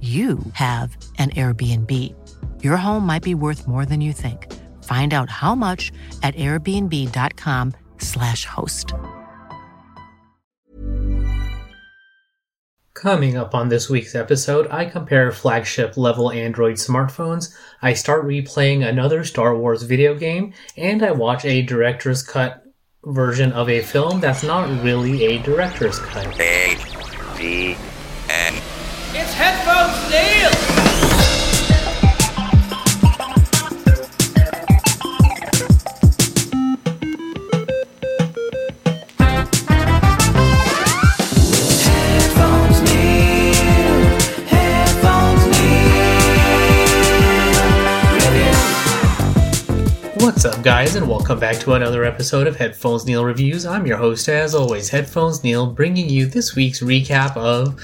you 0.00 0.38
have 0.52 0.96
an 1.18 1.30
Airbnb. 1.30 2.14
Your 2.62 2.76
home 2.76 3.04
might 3.04 3.24
be 3.24 3.34
worth 3.34 3.66
more 3.66 3.84
than 3.84 4.00
you 4.00 4.12
think. 4.12 4.46
Find 4.84 5.12
out 5.12 5.28
how 5.28 5.56
much 5.56 5.90
at 6.22 6.36
airbnb.com/slash 6.36 8.44
host. 8.44 8.94
Coming 12.94 13.36
up 13.36 13.54
on 13.54 13.68
this 13.68 13.90
week's 13.90 14.14
episode, 14.14 14.66
I 14.70 14.84
compare 14.84 15.30
flagship 15.30 15.96
level 15.96 16.32
Android 16.32 16.76
smartphones, 16.76 17.54
I 17.80 17.92
start 17.92 18.24
replaying 18.24 18.84
another 18.84 19.24
Star 19.24 19.56
Wars 19.56 19.82
video 19.82 20.14
game, 20.14 20.52
and 20.76 21.02
I 21.02 21.12
watch 21.12 21.44
a 21.44 21.62
director's 21.62 22.22
cut 22.22 22.64
version 23.04 23.52
of 23.52 23.68
a 23.68 23.82
film 23.82 24.20
that's 24.20 24.42
not 24.42 24.68
really 24.82 25.24
a 25.26 25.38
director's 25.42 25.98
cut. 26.00 26.26
A 26.40 26.76
D 27.36 27.76
N. 28.28 28.54
It's 29.14 29.16
headphones, 29.16 29.16
Neil! 29.16 29.16
Headphones, 29.18 29.24
Neil. 29.24 29.38
Headphones, 29.38 29.88
Neil. 29.88 29.97
What's 50.20 50.44
up, 50.46 50.62
guys, 50.62 50.94
and 50.94 51.06
welcome 51.06 51.38
back 51.38 51.56
to 51.56 51.74
another 51.74 52.04
episode 52.04 52.46
of 52.46 52.56
Headphones 52.56 53.04
Neil 53.04 53.26
Reviews. 53.26 53.66
I'm 53.66 53.86
your 53.86 53.98
host, 53.98 54.28
as 54.30 54.54
always, 54.54 54.88
Headphones 54.88 55.44
Neil, 55.44 55.66
bringing 55.66 56.08
you 56.08 56.24
this 56.24 56.54
week's 56.54 56.80
recap 56.80 57.36
of 57.36 57.78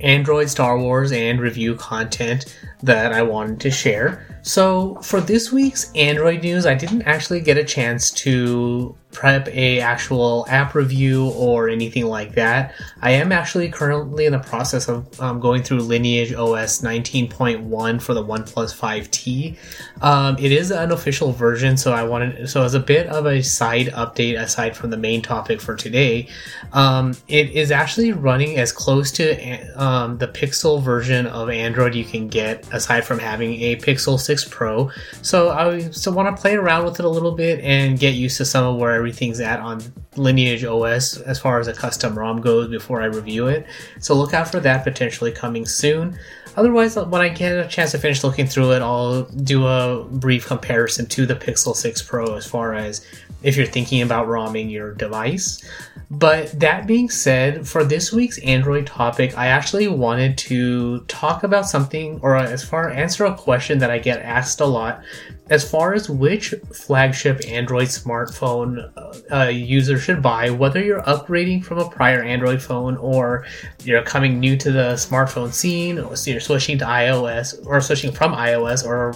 Android, 0.00 0.48
Star 0.48 0.78
Wars, 0.78 1.12
and 1.12 1.40
review 1.40 1.74
content 1.74 2.56
that 2.82 3.12
I 3.12 3.22
wanted 3.22 3.60
to 3.60 3.70
share. 3.70 4.24
So, 4.42 4.94
for 5.02 5.20
this 5.20 5.52
week's 5.52 5.92
Android 5.94 6.42
news, 6.42 6.64
I 6.64 6.74
didn't 6.74 7.02
actually 7.02 7.40
get 7.40 7.58
a 7.58 7.64
chance 7.64 8.10
to 8.12 8.96
prep 9.10 9.48
a 9.48 9.80
actual 9.80 10.44
app 10.48 10.74
review 10.74 11.30
or 11.30 11.68
anything 11.68 12.06
like 12.06 12.34
that. 12.34 12.74
I 13.00 13.12
am 13.12 13.32
actually 13.32 13.70
currently 13.70 14.26
in 14.26 14.32
the 14.32 14.38
process 14.38 14.86
of 14.86 15.18
um, 15.20 15.40
going 15.40 15.62
through 15.62 15.80
Lineage 15.80 16.34
OS 16.34 16.82
19.1 16.82 18.02
for 18.02 18.14
the 18.14 18.22
OnePlus 18.22 18.76
5T. 18.76 19.56
Um, 20.02 20.36
it 20.38 20.52
is 20.52 20.70
an 20.70 20.92
official 20.92 21.32
version, 21.32 21.76
so 21.76 21.92
I 21.92 22.04
wanted 22.04 22.48
so 22.48 22.62
as 22.62 22.74
a 22.74 22.80
bit 22.80 23.06
of 23.08 23.26
a 23.26 23.42
side 23.42 23.86
update 23.88 24.38
aside 24.38 24.76
from 24.76 24.90
the 24.90 24.98
main 24.98 25.22
topic 25.22 25.60
for 25.60 25.74
today. 25.74 26.28
Um, 26.72 27.14
it 27.28 27.50
is 27.50 27.70
actually 27.70 28.12
running 28.12 28.58
as 28.58 28.72
close 28.72 29.10
to 29.12 29.82
um, 29.82 30.18
the 30.18 30.28
Pixel 30.28 30.82
version 30.82 31.26
of 31.26 31.48
Android 31.48 31.94
you 31.94 32.04
can 32.04 32.28
get, 32.28 32.67
aside 32.72 33.04
from 33.04 33.18
having 33.18 33.60
a 33.62 33.76
Pixel 33.76 34.18
6 34.18 34.44
Pro. 34.46 34.90
So 35.22 35.50
I 35.50 35.90
still 35.90 36.12
want 36.12 36.34
to 36.34 36.40
play 36.40 36.54
around 36.54 36.84
with 36.84 36.98
it 36.98 37.04
a 37.04 37.08
little 37.08 37.32
bit 37.32 37.60
and 37.60 37.98
get 37.98 38.14
used 38.14 38.36
to 38.38 38.44
some 38.44 38.64
of 38.64 38.76
where 38.76 38.92
everything's 38.92 39.40
at 39.40 39.60
on 39.60 39.80
Lineage 40.18 40.64
OS 40.64 41.16
as 41.18 41.38
far 41.38 41.60
as 41.60 41.68
a 41.68 41.72
custom 41.72 42.18
ROM 42.18 42.40
goes 42.40 42.68
before 42.68 43.00
I 43.00 43.06
review 43.06 43.46
it. 43.46 43.66
So 44.00 44.14
look 44.14 44.34
out 44.34 44.50
for 44.50 44.60
that 44.60 44.84
potentially 44.84 45.32
coming 45.32 45.64
soon. 45.64 46.18
Otherwise, 46.56 46.96
uh, 46.96 47.04
when 47.04 47.22
I 47.22 47.28
get 47.28 47.56
a 47.56 47.68
chance 47.68 47.92
to 47.92 47.98
finish 47.98 48.24
looking 48.24 48.46
through 48.46 48.72
it, 48.72 48.82
I'll 48.82 49.22
do 49.22 49.66
a 49.66 50.04
brief 50.10 50.46
comparison 50.46 51.06
to 51.06 51.24
the 51.24 51.36
Pixel 51.36 51.74
6 51.74 52.02
Pro 52.02 52.34
as 52.34 52.46
far 52.46 52.74
as 52.74 53.06
if 53.42 53.56
you're 53.56 53.66
thinking 53.66 54.02
about 54.02 54.26
ROMing 54.26 54.70
your 54.70 54.92
device. 54.94 55.62
But 56.10 56.58
that 56.58 56.86
being 56.86 57.10
said, 57.10 57.68
for 57.68 57.84
this 57.84 58.12
week's 58.12 58.38
Android 58.38 58.86
topic, 58.86 59.36
I 59.36 59.48
actually 59.48 59.88
wanted 59.88 60.38
to 60.38 61.00
talk 61.00 61.44
about 61.44 61.68
something 61.68 62.18
or 62.22 62.34
uh, 62.34 62.48
as 62.48 62.64
far 62.64 62.90
answer 62.90 63.26
a 63.26 63.36
question 63.36 63.78
that 63.78 63.90
I 63.90 63.98
get 63.98 64.22
asked 64.22 64.60
a 64.60 64.66
lot 64.66 65.02
as 65.50 65.68
far 65.68 65.94
as 65.94 66.10
which 66.10 66.54
flagship 66.72 67.40
Android 67.46 67.88
smartphone 67.88 68.90
uh, 68.96 69.34
uh 69.34 69.46
a 69.48 69.50
user 69.50 69.98
should 70.08 70.22
buy, 70.22 70.48
whether 70.48 70.82
you're 70.82 71.02
upgrading 71.02 71.62
from 71.62 71.76
a 71.76 71.90
prior 71.90 72.22
Android 72.22 72.62
phone 72.62 72.96
or 72.96 73.44
you're 73.84 74.02
coming 74.02 74.40
new 74.40 74.56
to 74.56 74.72
the 74.72 74.94
smartphone 74.94 75.52
scene, 75.52 75.98
or 75.98 76.14
you're 76.24 76.40
switching 76.40 76.78
to 76.78 76.86
iOS 76.86 77.66
or 77.66 77.78
switching 77.82 78.10
from 78.10 78.32
iOS 78.32 78.86
or 78.86 79.14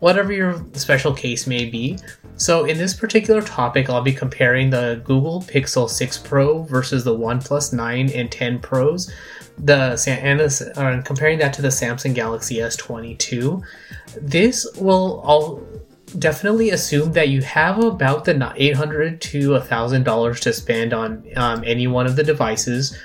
whatever 0.00 0.34
your 0.34 0.62
special 0.74 1.14
case 1.14 1.46
may 1.46 1.64
be. 1.64 1.98
So, 2.36 2.66
in 2.66 2.76
this 2.76 2.92
particular 2.92 3.40
topic, 3.40 3.88
I'll 3.88 4.02
be 4.02 4.12
comparing 4.12 4.68
the 4.68 5.00
Google 5.04 5.40
Pixel 5.40 5.88
6 5.88 6.18
Pro 6.18 6.64
versus 6.64 7.02
the 7.02 7.16
OnePlus 7.16 7.72
9 7.72 8.10
and 8.10 8.30
10 8.30 8.58
Pros, 8.58 9.10
the 9.56 9.98
and 10.06 10.38
the, 10.38 10.72
uh, 10.76 11.00
comparing 11.00 11.38
that 11.38 11.54
to 11.54 11.62
the 11.62 11.68
Samsung 11.68 12.14
Galaxy 12.14 12.56
S22. 12.56 13.62
This 14.20 14.66
will 14.76 15.20
all 15.24 15.62
definitely 16.18 16.70
assume 16.70 17.12
that 17.12 17.28
you 17.28 17.42
have 17.42 17.82
about 17.82 18.24
the 18.24 18.52
800 18.56 19.20
to 19.20 19.52
1000 19.52 20.02
dollars 20.02 20.40
to 20.40 20.52
spend 20.52 20.92
on 20.92 21.24
um, 21.36 21.62
any 21.64 21.86
one 21.86 22.06
of 22.06 22.16
the 22.16 22.22
devices 22.22 22.96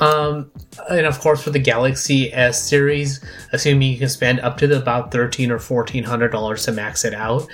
um, 0.00 0.50
and 0.90 1.06
of 1.06 1.20
course 1.20 1.42
for 1.42 1.50
the 1.50 1.58
Galaxy 1.58 2.32
S 2.32 2.62
series, 2.62 3.20
assuming 3.52 3.92
you 3.92 3.98
can 3.98 4.08
spend 4.08 4.40
up 4.40 4.56
to 4.58 4.66
the, 4.66 4.78
about 4.78 5.10
thirteen 5.10 5.50
or 5.50 5.58
fourteen 5.58 6.04
hundred 6.04 6.30
dollars 6.30 6.64
to 6.64 6.72
max 6.72 7.04
it 7.04 7.14
out. 7.14 7.46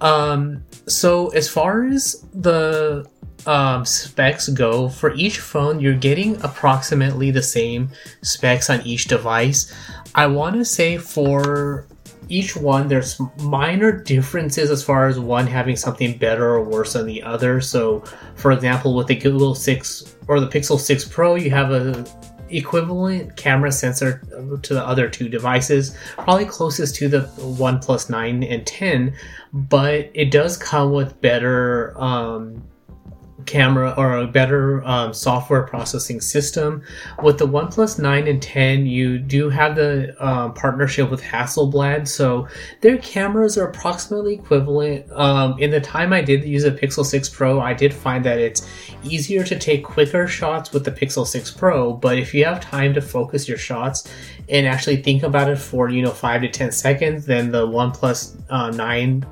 Um, 0.00 0.64
so 0.86 1.28
as 1.28 1.48
far 1.48 1.84
as 1.84 2.24
the 2.34 3.08
um, 3.46 3.84
specs 3.84 4.48
go 4.48 4.88
for 4.88 5.14
each 5.14 5.38
phone, 5.38 5.80
you're 5.80 5.94
getting 5.94 6.40
approximately 6.42 7.30
the 7.30 7.42
same 7.42 7.90
specs 8.22 8.70
on 8.70 8.84
each 8.86 9.06
device. 9.06 9.72
I 10.14 10.26
want 10.26 10.56
to 10.56 10.64
say 10.64 10.98
for 10.98 11.86
each 12.28 12.56
one, 12.56 12.88
there's 12.88 13.20
minor 13.42 13.92
differences 13.92 14.70
as 14.70 14.82
far 14.82 15.06
as 15.06 15.18
one 15.18 15.46
having 15.46 15.76
something 15.76 16.16
better 16.18 16.46
or 16.46 16.62
worse 16.62 16.94
than 16.94 17.06
the 17.06 17.22
other. 17.22 17.60
So, 17.60 18.04
for 18.34 18.52
example, 18.52 18.94
with 18.94 19.06
the 19.06 19.16
Google 19.16 19.54
6 19.54 20.16
or 20.28 20.40
the 20.40 20.48
Pixel 20.48 20.78
6 20.78 21.04
Pro, 21.06 21.34
you 21.34 21.50
have 21.50 21.70
a 21.70 22.04
equivalent 22.50 23.36
camera 23.36 23.72
sensor 23.72 24.20
to 24.62 24.74
the 24.74 24.86
other 24.86 25.08
two 25.08 25.28
devices, 25.28 25.96
probably 26.16 26.44
closest 26.44 26.94
to 26.96 27.08
the 27.08 27.20
OnePlus 27.38 28.10
9 28.10 28.42
and 28.42 28.66
10, 28.66 29.14
but 29.52 30.10
it 30.14 30.30
does 30.30 30.56
come 30.56 30.92
with 30.92 31.20
better 31.20 31.94
um, 32.00 32.62
camera 33.46 33.94
or 33.96 34.18
a 34.18 34.26
better 34.26 34.84
um, 34.84 35.12
software 35.12 35.62
processing 35.62 36.20
system. 36.20 36.82
With 37.22 37.38
the 37.38 37.46
OnePlus 37.46 37.98
9 37.98 38.28
and 38.28 38.42
10, 38.42 38.86
you 38.86 39.18
do 39.18 39.48
have 39.48 39.76
the 39.76 40.14
um, 40.24 40.54
partnership 40.54 41.10
with 41.10 41.22
Hasselblad, 41.22 42.08
so 42.08 42.48
their 42.80 42.98
cameras 42.98 43.56
are 43.58 43.68
approximately 43.68 44.34
equivalent. 44.34 45.10
Um, 45.12 45.58
in 45.58 45.70
the 45.70 45.80
time 45.80 46.12
I 46.12 46.22
did 46.22 46.44
use 46.44 46.64
a 46.64 46.70
Pixel 46.70 47.04
6 47.04 47.28
Pro, 47.30 47.60
I 47.60 47.74
did 47.74 47.92
find 47.92 48.24
that 48.24 48.38
it's 48.38 48.68
easier 49.02 49.44
to 49.44 49.58
take 49.58 49.84
quicker 49.84 50.26
shots 50.26 50.72
with 50.72 50.84
the 50.84 50.92
Pixel 50.92 51.26
6 51.26 51.50
Pro, 51.52 51.92
but 51.92 52.18
if 52.18 52.34
you 52.34 52.44
have 52.44 52.60
time 52.60 52.94
to 52.94 53.00
focus 53.00 53.48
your 53.48 53.58
shots 53.58 54.10
and 54.48 54.66
actually 54.66 54.96
think 54.96 55.22
about 55.22 55.50
it 55.50 55.58
for, 55.58 55.88
you 55.88 56.02
know, 56.02 56.10
5 56.10 56.42
to 56.42 56.48
10 56.48 56.72
seconds, 56.72 57.26
then 57.26 57.50
the 57.50 57.66
OnePlus 57.66 58.42
uh, 58.50 58.70
9 58.70 59.26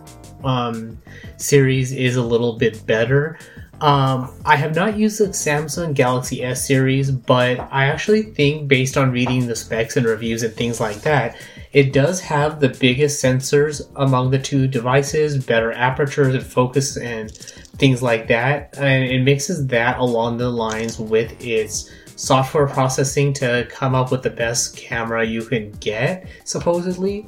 um, 0.45 0.99
series 1.37 1.93
is 1.93 2.17
a 2.17 2.23
little 2.23 2.55
bit 2.55 2.85
better. 2.87 3.39
Um, 3.83 4.33
I 4.45 4.55
have 4.55 4.77
not 4.77 4.97
used 4.97 5.19
the 5.19 5.27
Samsung 5.27 5.93
Galaxy 5.93 6.45
S 6.45 6.65
series, 6.65 7.11
but 7.11 7.59
I 7.59 7.87
actually 7.87 8.23
think, 8.23 8.69
based 8.69 8.97
on 8.97 9.11
reading 9.11 9.49
the 9.49 9.57
specs 9.57 9.97
and 9.97 10.07
reviews 10.07 10.45
and 10.45 10.55
things 10.55 10.79
like 10.79 11.01
that, 11.03 11.37
it 11.73 11.93
does 11.93 12.21
have 12.21 12.61
the 12.61 12.69
biggest 12.69 13.23
sensors 13.23 13.83
among 13.97 14.31
the 14.31 14.39
two 14.39 14.69
devices, 14.69 15.45
better 15.45 15.73
apertures 15.73 16.33
and 16.33 16.45
focus 16.45 16.97
and 16.97 17.33
things 17.33 18.03
like 18.03 18.29
that. 18.29 18.79
And 18.79 19.03
it 19.03 19.25
mixes 19.25 19.67
that 19.67 19.99
along 19.99 20.37
the 20.37 20.49
lines 20.49 21.01
with 21.01 21.35
its 21.45 21.91
software 22.15 22.69
processing 22.69 23.33
to 23.33 23.67
come 23.69 23.97
up 23.97 24.13
with 24.13 24.23
the 24.23 24.31
best 24.31 24.77
camera 24.77 25.25
you 25.25 25.43
can 25.43 25.73
get, 25.73 26.29
supposedly. 26.45 27.27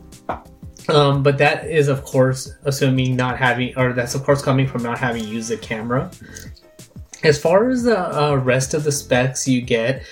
Um, 0.88 1.22
but 1.22 1.38
that 1.38 1.66
is, 1.66 1.88
of 1.88 2.04
course, 2.04 2.52
assuming 2.64 3.16
not 3.16 3.38
having, 3.38 3.76
or 3.78 3.92
that's, 3.92 4.14
of 4.14 4.22
course, 4.22 4.42
coming 4.42 4.66
from 4.66 4.82
not 4.82 4.98
having 4.98 5.24
used 5.24 5.48
the 5.48 5.56
camera. 5.56 6.10
As 7.22 7.40
far 7.40 7.70
as 7.70 7.84
the 7.84 7.98
uh, 7.98 8.36
rest 8.36 8.74
of 8.74 8.84
the 8.84 8.92
specs 8.92 9.48
you 9.48 9.62
get, 9.62 10.02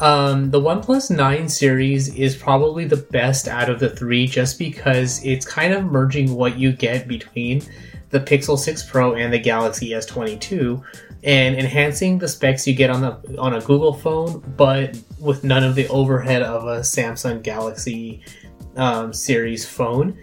um, 0.00 0.50
the 0.50 0.60
OnePlus 0.60 1.14
9 1.14 1.48
series 1.48 2.14
is 2.16 2.34
probably 2.34 2.86
the 2.86 2.96
best 2.96 3.46
out 3.46 3.68
of 3.68 3.78
the 3.78 3.90
three 3.90 4.26
just 4.26 4.58
because 4.58 5.22
it's 5.24 5.46
kind 5.46 5.74
of 5.74 5.84
merging 5.84 6.34
what 6.34 6.58
you 6.58 6.72
get 6.72 7.06
between 7.06 7.62
the 8.08 8.20
Pixel 8.20 8.58
6 8.58 8.82
Pro 8.84 9.14
and 9.14 9.32
the 9.32 9.38
Galaxy 9.38 9.90
S22 9.90 10.82
and 11.24 11.56
enhancing 11.56 12.18
the 12.18 12.28
specs 12.28 12.66
you 12.66 12.74
get 12.74 12.90
on 12.90 13.00
the 13.00 13.38
on 13.38 13.54
a 13.54 13.60
Google 13.60 13.92
phone, 13.92 14.42
but 14.56 14.98
with 15.20 15.44
none 15.44 15.62
of 15.62 15.74
the 15.74 15.86
overhead 15.88 16.42
of 16.42 16.64
a 16.64 16.80
Samsung 16.80 17.42
Galaxy 17.42 18.22
um, 18.76 19.12
series 19.12 19.68
phone. 19.68 20.18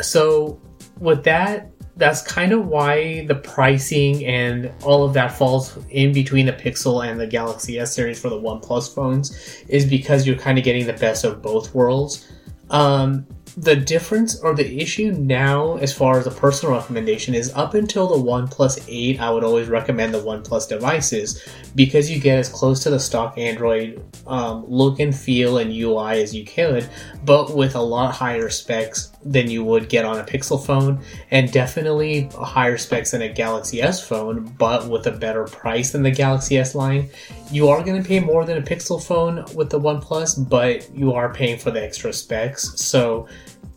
So 0.00 0.60
with 0.98 1.24
that, 1.24 1.70
that's 1.96 2.22
kind 2.22 2.52
of 2.52 2.66
why 2.66 3.26
the 3.26 3.34
pricing 3.34 4.24
and 4.24 4.72
all 4.82 5.04
of 5.04 5.12
that 5.12 5.36
falls 5.36 5.78
in 5.90 6.12
between 6.12 6.46
the 6.46 6.52
Pixel 6.52 7.06
and 7.06 7.20
the 7.20 7.26
Galaxy 7.26 7.78
S 7.78 7.94
series 7.94 8.18
for 8.18 8.30
the 8.30 8.40
OnePlus 8.40 8.94
phones, 8.94 9.62
is 9.68 9.84
because 9.84 10.26
you're 10.26 10.38
kind 10.38 10.56
of 10.56 10.64
getting 10.64 10.86
the 10.86 10.94
best 10.94 11.24
of 11.24 11.42
both 11.42 11.74
worlds. 11.74 12.32
Um, 12.70 13.26
the 13.56 13.76
difference 13.76 14.40
or 14.40 14.54
the 14.54 14.80
issue 14.80 15.12
now, 15.12 15.76
as 15.76 15.92
far 15.92 16.18
as 16.18 16.26
a 16.26 16.30
personal 16.30 16.74
recommendation, 16.74 17.34
is 17.34 17.52
up 17.54 17.74
until 17.74 18.08
the 18.08 18.30
OnePlus 18.30 18.84
8, 18.88 19.20
I 19.20 19.30
would 19.30 19.44
always 19.44 19.68
recommend 19.68 20.14
the 20.14 20.22
OnePlus 20.22 20.68
devices 20.68 21.46
because 21.74 22.10
you 22.10 22.18
get 22.18 22.38
as 22.38 22.48
close 22.48 22.82
to 22.84 22.90
the 22.90 22.98
stock 22.98 23.36
Android 23.36 24.02
um, 24.26 24.64
look 24.66 25.00
and 25.00 25.14
feel 25.14 25.58
and 25.58 25.70
UI 25.72 26.22
as 26.22 26.34
you 26.34 26.44
could, 26.44 26.88
but 27.24 27.54
with 27.54 27.74
a 27.74 27.80
lot 27.80 28.14
higher 28.14 28.48
specs 28.48 29.11
than 29.24 29.50
you 29.50 29.64
would 29.64 29.88
get 29.88 30.04
on 30.04 30.18
a 30.18 30.24
Pixel 30.24 30.64
phone, 30.64 31.00
and 31.30 31.52
definitely 31.52 32.28
higher 32.34 32.76
specs 32.76 33.12
than 33.12 33.22
a 33.22 33.28
Galaxy 33.28 33.82
S 33.82 34.06
phone, 34.06 34.54
but 34.58 34.88
with 34.88 35.06
a 35.06 35.12
better 35.12 35.44
price 35.44 35.92
than 35.92 36.02
the 36.02 36.10
Galaxy 36.10 36.58
S 36.58 36.74
line. 36.74 37.08
You 37.50 37.68
are 37.68 37.82
going 37.82 38.02
to 38.02 38.06
pay 38.06 38.20
more 38.20 38.44
than 38.44 38.58
a 38.58 38.62
Pixel 38.62 39.02
phone 39.02 39.44
with 39.54 39.70
the 39.70 39.80
OnePlus, 39.80 40.48
but 40.48 40.94
you 40.94 41.12
are 41.12 41.32
paying 41.32 41.58
for 41.58 41.70
the 41.70 41.82
extra 41.82 42.12
specs. 42.12 42.80
So 42.80 43.28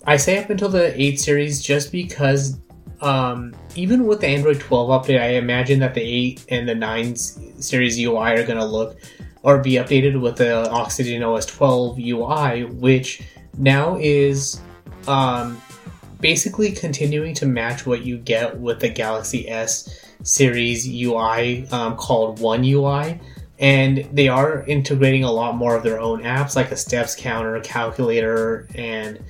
I 0.06 0.18
say 0.18 0.38
up 0.38 0.50
until 0.50 0.70
the 0.70 1.00
8 1.00 1.20
series 1.20 1.62
just 1.62 1.92
because 1.92 2.60
um, 3.02 3.54
even 3.76 4.06
with 4.06 4.22
the 4.22 4.28
Android 4.28 4.60
12 4.60 5.06
update, 5.06 5.22
I 5.22 5.30
imagine 5.34 5.80
that 5.80 5.94
the 5.94 6.02
8 6.02 6.46
and 6.50 6.70
the 6.70 6.76
9 6.76 7.16
series 7.16 8.00
UI 8.00 8.34
are 8.34 8.46
going 8.46 8.60
to 8.60 8.66
look 8.66 8.98
or 9.44 9.60
be 9.60 9.74
updated 9.74 10.20
with 10.20 10.38
the 10.38 10.70
Oxygen 10.72 11.22
OS 11.22 11.46
12 11.46 12.00
UI, 12.00 12.64
which 12.64 13.22
now 13.58 13.98
is 13.98 14.60
um, 15.08 15.62
basically 16.20 16.72
continuing 16.72 17.34
to 17.36 17.46
match 17.46 17.86
what 17.86 18.04
you 18.04 18.18
get 18.18 18.60
with 18.60 18.80
the 18.80 18.90
Galaxy 18.90 19.50
S 19.50 20.06
series 20.24 20.88
UI 20.88 21.68
um, 21.70 21.96
called 21.98 22.40
One 22.40 22.64
UI. 22.64 23.20
And 23.58 24.10
they 24.12 24.28
are 24.28 24.64
integrating 24.64 25.24
a 25.24 25.32
lot 25.32 25.56
more 25.56 25.76
of 25.76 25.84
their 25.84 26.00
own 26.00 26.24
apps 26.24 26.56
like 26.56 26.72
a 26.72 26.76
steps 26.76 27.16
counter, 27.16 27.60
calculator, 27.62 28.68
and 28.76 29.24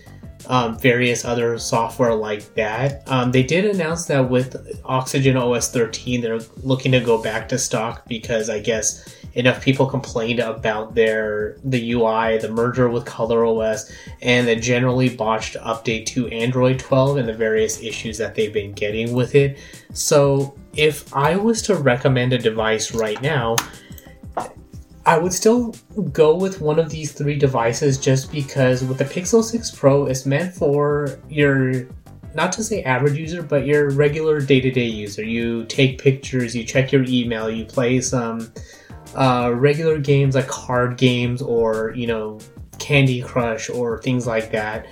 um, 0.48 0.78
various 0.78 1.26
other 1.26 1.58
software 1.58 2.14
like 2.14 2.54
that. 2.56 3.04
Um, 3.08 3.32
they 3.32 3.44
did 3.44 3.66
announce 3.66 4.06
that 4.06 4.30
with 4.30 4.80
Oxygen 4.86 5.38
OS 5.38 5.72
13, 5.72 6.22
they're 6.22 6.40
looking 6.64 6.92
to 6.92 7.00
go 7.00 7.22
back 7.22 7.50
to 7.50 7.58
stock 7.58 8.08
because 8.08 8.50
I 8.50 8.60
guess 8.60 9.16
enough 9.36 9.62
people 9.62 9.86
complained 9.86 10.40
about 10.40 10.96
their 10.96 11.58
the 11.64 11.92
UI, 11.92 12.38
the 12.38 12.50
merger 12.50 12.90
with 12.90 13.06
ColorOS, 13.06 13.92
and 14.22 14.48
the 14.48 14.56
generally 14.56 15.10
botched 15.10 15.56
update 15.58 16.06
to 16.08 16.28
Android 16.30 16.80
12 16.80 17.18
and 17.18 17.30
the 17.30 17.34
various 17.34 17.82
issues 17.84 18.18
that 18.18 18.34
they've 18.34 18.54
been 18.54 18.74
getting 18.74 19.14
with 19.14 19.36
it. 19.36 19.58
So, 19.94 20.58
if 20.76 21.14
I 21.16 21.36
was 21.36 21.62
to 21.64 21.76
recommend 21.76 22.34
a 22.34 22.38
device 22.38 22.94
right 22.94 23.22
now, 23.22 23.56
I 25.06 25.18
would 25.20 25.34
still 25.34 25.76
go 26.12 26.36
with 26.36 26.62
one 26.62 26.80
of 26.80 26.90
these 26.90 27.12
three 27.12 27.38
devices 27.38 28.00
just 28.00 28.32
because 28.32 28.84
with 28.84 28.98
the 28.98 29.06
Pixel 29.06 29.44
6 29.44 29.72
Pro, 29.72 30.08
it's 30.08 30.26
meant 30.26 30.54
for 30.54 31.20
your 31.30 31.88
not 32.34 32.52
to 32.54 32.64
say 32.64 32.84
average 32.84 33.18
user, 33.18 33.42
but 33.42 33.66
your 33.66 33.92
regular 33.92 34.42
day 34.42 34.60
to 34.60 34.72
day 34.72 34.86
user. 34.86 35.24
You 35.24 35.66
take 35.66 36.02
pictures, 36.02 36.56
you 36.56 36.64
check 36.64 36.92
your 36.92 37.06
email, 37.08 37.50
you 37.50 37.66
play 37.66 38.02
some 38.02 38.52
uh, 39.16 39.52
regular 39.54 39.98
games 39.98 40.36
like 40.36 40.48
card 40.48 40.98
games 40.98 41.42
or, 41.42 41.94
you 41.96 42.08
know, 42.08 42.40
Candy 42.80 43.22
Crush 43.22 43.70
or 43.70 44.02
things 44.02 44.28
like 44.28 44.52
that. 44.52 44.88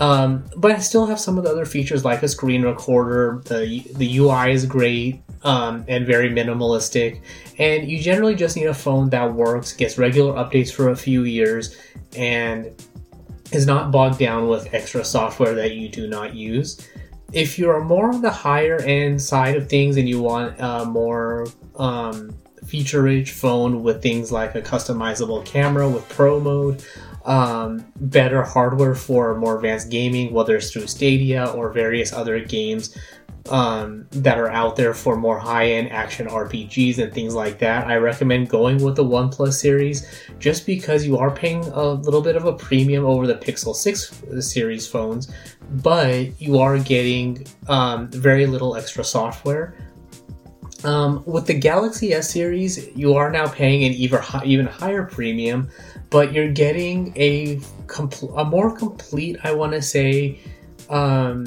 Um, 0.00 0.44
but 0.56 0.72
I 0.72 0.78
still 0.78 1.06
have 1.06 1.20
some 1.20 1.38
of 1.38 1.44
the 1.44 1.50
other 1.50 1.64
features 1.64 2.04
like 2.04 2.22
a 2.22 2.28
screen 2.28 2.62
recorder. 2.62 3.42
The 3.44 3.84
the 3.94 4.18
UI 4.18 4.50
is 4.52 4.66
great 4.66 5.22
um, 5.42 5.84
and 5.86 6.04
very 6.04 6.30
minimalistic, 6.30 7.20
and 7.58 7.88
you 7.88 8.00
generally 8.00 8.34
just 8.34 8.56
need 8.56 8.66
a 8.66 8.74
phone 8.74 9.10
that 9.10 9.32
works, 9.32 9.72
gets 9.72 9.96
regular 9.96 10.34
updates 10.34 10.72
for 10.72 10.90
a 10.90 10.96
few 10.96 11.22
years, 11.24 11.76
and 12.16 12.72
is 13.52 13.66
not 13.66 13.92
bogged 13.92 14.18
down 14.18 14.48
with 14.48 14.72
extra 14.74 15.04
software 15.04 15.54
that 15.54 15.74
you 15.74 15.88
do 15.88 16.08
not 16.08 16.34
use. 16.34 16.88
If 17.32 17.58
you're 17.58 17.82
more 17.82 18.12
on 18.12 18.20
the 18.20 18.30
higher 18.30 18.80
end 18.82 19.20
side 19.20 19.56
of 19.56 19.68
things 19.68 19.96
and 19.96 20.08
you 20.08 20.20
want 20.20 20.56
a 20.58 20.84
more 20.84 21.46
um, 21.76 22.36
feature 22.64 23.02
rich 23.02 23.32
phone 23.32 23.82
with 23.82 24.02
things 24.02 24.32
like 24.32 24.54
a 24.54 24.62
customizable 24.62 25.44
camera 25.44 25.88
with 25.88 26.08
Pro 26.08 26.40
mode, 26.40 26.84
um, 27.24 27.84
better 27.96 28.42
hardware 28.42 28.94
for 28.94 29.34
more 29.34 29.56
advanced 29.56 29.90
gaming, 29.90 30.32
whether 30.32 30.56
it's 30.56 30.70
through 30.70 30.86
Stadia 30.86 31.46
or 31.46 31.70
various 31.70 32.12
other 32.12 32.40
games 32.40 32.96
um, 33.50 34.06
that 34.10 34.38
are 34.38 34.50
out 34.50 34.76
there 34.76 34.94
for 34.94 35.16
more 35.16 35.38
high 35.38 35.66
end 35.66 35.90
action 35.90 36.26
RPGs 36.26 36.98
and 36.98 37.12
things 37.12 37.34
like 37.34 37.58
that. 37.58 37.86
I 37.86 37.96
recommend 37.96 38.48
going 38.48 38.82
with 38.82 38.96
the 38.96 39.04
OnePlus 39.04 39.54
series 39.54 40.06
just 40.38 40.64
because 40.64 41.06
you 41.06 41.18
are 41.18 41.30
paying 41.30 41.64
a 41.64 41.92
little 41.92 42.22
bit 42.22 42.36
of 42.36 42.46
a 42.46 42.52
premium 42.54 43.04
over 43.04 43.26
the 43.26 43.34
Pixel 43.34 43.74
6 43.74 44.22
series 44.40 44.86
phones, 44.86 45.30
but 45.82 46.40
you 46.40 46.58
are 46.58 46.78
getting 46.78 47.46
um, 47.68 48.08
very 48.08 48.46
little 48.46 48.76
extra 48.76 49.04
software. 49.04 49.74
Um, 50.84 51.22
with 51.24 51.46
the 51.46 51.54
Galaxy 51.54 52.12
S 52.12 52.30
series, 52.30 52.94
you 52.94 53.14
are 53.14 53.30
now 53.30 53.48
paying 53.48 53.84
an 53.84 53.92
even 53.92 54.20
even 54.44 54.66
higher 54.66 55.04
premium, 55.04 55.68
but 56.10 56.32
you're 56.32 56.52
getting 56.52 57.12
a 57.16 57.56
compl- 57.86 58.38
a 58.38 58.44
more 58.44 58.76
complete, 58.76 59.38
I 59.42 59.52
want 59.52 59.72
to 59.72 59.80
say, 59.80 60.38
um, 60.90 61.46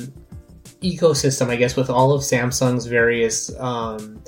ecosystem. 0.82 1.50
I 1.50 1.56
guess 1.56 1.76
with 1.76 1.90
all 1.90 2.14
of 2.14 2.22
Samsung's 2.22 2.88
various 2.88 3.56
um, 3.60 4.22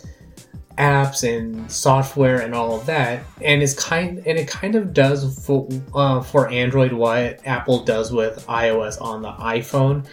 apps 0.80 1.28
and 1.28 1.70
software 1.70 2.40
and 2.40 2.56
all 2.56 2.76
of 2.80 2.86
that, 2.86 3.24
and 3.42 3.62
it's 3.62 3.74
kind 3.74 4.24
and 4.26 4.40
it 4.40 4.48
kind 4.48 4.76
of 4.76 4.94
does 4.94 5.46
for 5.46 5.68
uh, 5.94 6.22
for 6.22 6.50
Android 6.50 6.94
what 6.94 7.46
Apple 7.46 7.84
does 7.84 8.12
with 8.12 8.46
iOS 8.48 9.00
on 9.02 9.22
the 9.22 9.32
iPhone. 9.34 10.06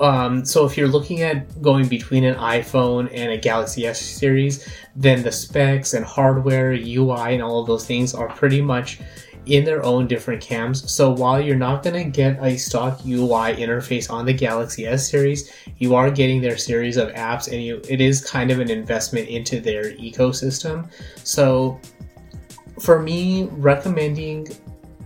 Um, 0.00 0.44
so 0.44 0.64
if 0.64 0.76
you're 0.76 0.88
looking 0.88 1.22
at 1.22 1.62
going 1.62 1.86
between 1.86 2.24
an 2.24 2.36
iPhone 2.36 3.08
and 3.12 3.30
a 3.30 3.38
Galaxy 3.38 3.86
S 3.86 4.00
series, 4.00 4.66
then 4.96 5.22
the 5.22 5.30
specs 5.30 5.94
and 5.94 6.04
hardware, 6.04 6.72
UI, 6.72 7.34
and 7.34 7.42
all 7.42 7.60
of 7.60 7.66
those 7.66 7.86
things 7.86 8.14
are 8.14 8.28
pretty 8.28 8.62
much 8.62 9.00
in 9.46 9.64
their 9.64 9.84
own 9.84 10.06
different 10.06 10.40
cams. 10.40 10.90
So 10.90 11.10
while 11.10 11.40
you're 11.40 11.56
not 11.56 11.82
going 11.82 12.02
to 12.02 12.10
get 12.10 12.42
a 12.42 12.56
stock 12.56 13.00
UI 13.06 13.54
interface 13.56 14.10
on 14.10 14.24
the 14.24 14.32
Galaxy 14.32 14.86
S 14.86 15.08
series, 15.08 15.52
you 15.78 15.94
are 15.94 16.10
getting 16.10 16.40
their 16.40 16.56
series 16.56 16.96
of 16.96 17.08
apps 17.10 17.52
and 17.52 17.62
you, 17.62 17.80
it 17.88 18.00
is 18.00 18.24
kind 18.24 18.50
of 18.50 18.60
an 18.60 18.70
investment 18.70 19.28
into 19.28 19.60
their 19.60 19.92
ecosystem. 19.92 20.90
So 21.24 21.80
for 22.80 23.00
me, 23.00 23.48
recommending 23.52 24.48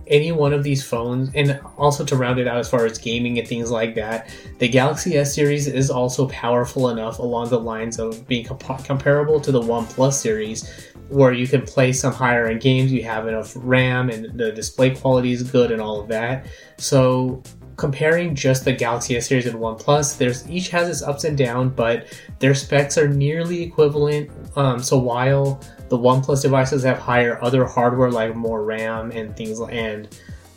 any 0.09 0.31
one 0.31 0.53
of 0.53 0.63
these 0.63 0.83
phones, 0.83 1.29
and 1.35 1.59
also 1.77 2.03
to 2.05 2.15
round 2.15 2.39
it 2.39 2.47
out 2.47 2.57
as 2.57 2.69
far 2.69 2.85
as 2.85 2.97
gaming 2.97 3.39
and 3.39 3.47
things 3.47 3.71
like 3.71 3.95
that, 3.95 4.29
the 4.57 4.67
Galaxy 4.67 5.17
S 5.17 5.33
series 5.33 5.67
is 5.67 5.89
also 5.89 6.27
powerful 6.27 6.89
enough 6.89 7.19
along 7.19 7.49
the 7.49 7.59
lines 7.59 7.99
of 7.99 8.27
being 8.27 8.45
comp- 8.45 8.83
comparable 8.83 9.39
to 9.39 9.51
the 9.51 9.61
OnePlus 9.61 10.13
series 10.13 10.89
where 11.09 11.33
you 11.33 11.47
can 11.47 11.61
play 11.63 11.91
some 11.91 12.13
higher 12.13 12.45
end 12.47 12.61
games, 12.61 12.91
you 12.91 13.03
have 13.03 13.27
enough 13.27 13.53
RAM 13.55 14.09
and 14.09 14.37
the 14.37 14.51
display 14.51 14.95
quality 14.95 15.31
is 15.31 15.43
good 15.43 15.71
and 15.71 15.81
all 15.81 15.99
of 15.99 16.07
that. 16.07 16.45
So 16.77 17.41
comparing 17.77 18.35
just 18.35 18.65
the 18.65 18.73
Galaxy 18.73 19.17
S 19.17 19.27
series 19.27 19.47
and 19.47 19.57
OnePlus, 19.57 20.17
there's 20.17 20.47
each 20.49 20.69
has 20.69 20.87
its 20.87 21.01
ups 21.01 21.23
and 21.23 21.37
downs, 21.37 21.73
but 21.75 22.07
their 22.39 22.53
specs 22.53 22.97
are 22.97 23.07
nearly 23.07 23.63
equivalent. 23.63 24.29
Um, 24.55 24.83
so 24.83 24.97
while 24.97 25.61
the 25.89 25.97
OnePlus 25.97 26.41
devices 26.41 26.83
have 26.83 26.99
higher 26.99 27.41
other 27.43 27.65
hardware 27.65 28.11
like 28.11 28.35
more 28.35 28.63
RAM 28.63 29.11
and 29.11 29.35
things 29.35 29.59
and 29.59 30.07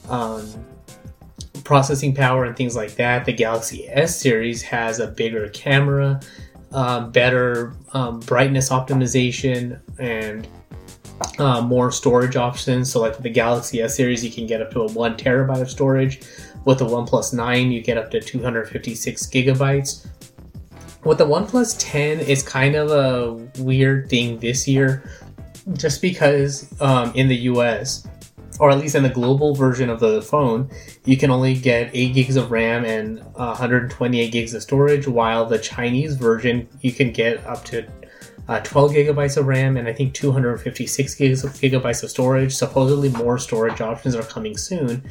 um, 0.09 0.49
processing 1.65 2.15
power 2.15 2.45
and 2.45 2.57
things 2.57 2.77
like 2.77 2.95
that, 2.97 3.25
the 3.25 3.33
Galaxy 3.33 3.89
S 3.89 4.21
series 4.21 4.62
has 4.62 4.99
a 4.99 5.07
bigger 5.07 5.49
camera, 5.51 6.21
um, 6.73 7.11
better 7.11 7.75
um, 7.93 8.21
brightness 8.21 8.71
optimization, 8.71 9.81
and 9.99 10.47
uh, 11.39 11.61
more 11.61 11.91
storage 11.91 12.37
options. 12.37 12.91
So, 12.91 13.01
like 13.01 13.19
the 13.19 13.31
Galaxy 13.31 13.81
S 13.81 13.97
series, 13.97 14.25
you 14.25 14.31
can 14.31 14.47
get 14.47 14.61
up 14.61 14.71
to 14.73 14.83
a 14.83 14.93
one 14.93 15.17
terabyte 15.17 15.61
of 15.61 15.71
storage. 15.71 16.21
With 16.65 16.79
the 16.79 16.87
OnePlus 16.87 17.33
9, 17.33 17.73
you 17.73 17.83
get 17.83 17.99
up 17.99 18.11
to 18.12 18.21
256 18.21 19.27
gigabytes. 19.27 20.07
With 21.05 21.19
the 21.19 21.27
OnePlus 21.27 21.77
10, 21.81 22.21
it's 22.21 22.43
kind 22.43 22.77
of 22.77 22.91
a 22.91 23.61
weird 23.61 24.09
thing 24.09 24.39
this 24.39 24.69
year, 24.69 25.03
just 25.75 26.02
because 26.02 26.73
um, 26.81 27.12
in 27.14 27.28
the 27.28 27.37
US, 27.37 28.07
or 28.61 28.71
at 28.71 28.78
least 28.78 28.95
in 28.95 29.02
the 29.02 29.09
global 29.09 29.54
version 29.54 29.88
of 29.88 30.00
the 30.00 30.23
phone, 30.23 30.71
you 31.04 31.16
can 31.16 31.31
only 31.31 31.54
get 31.54 31.90
8 31.92 32.14
gigs 32.14 32.37
of 32.37 32.50
RAM 32.50 32.85
and 32.85 33.25
128 33.35 34.31
gigs 34.31 34.54
of 34.54 34.62
storage, 34.62 35.09
while 35.09 35.47
the 35.47 35.59
Chinese 35.59 36.16
version 36.16 36.69
you 36.81 36.92
can 36.92 37.12
get 37.12 37.45
up 37.47 37.64
to 37.66 37.87
uh, 38.49 38.61
12 38.61 38.92
gigabytes 38.92 39.37
of 39.37 39.46
RAM 39.46 39.76
and 39.76 39.87
I 39.88 39.92
think 39.92 40.14
256 40.14 41.14
gigs 41.14 41.42
gigabytes 41.42 42.02
of 42.02 42.11
storage. 42.11 42.54
Supposedly, 42.54 43.11
more 43.11 43.38
storage 43.38 43.80
options 43.80 44.14
are 44.14 44.22
coming 44.22 44.56
soon, 44.56 45.02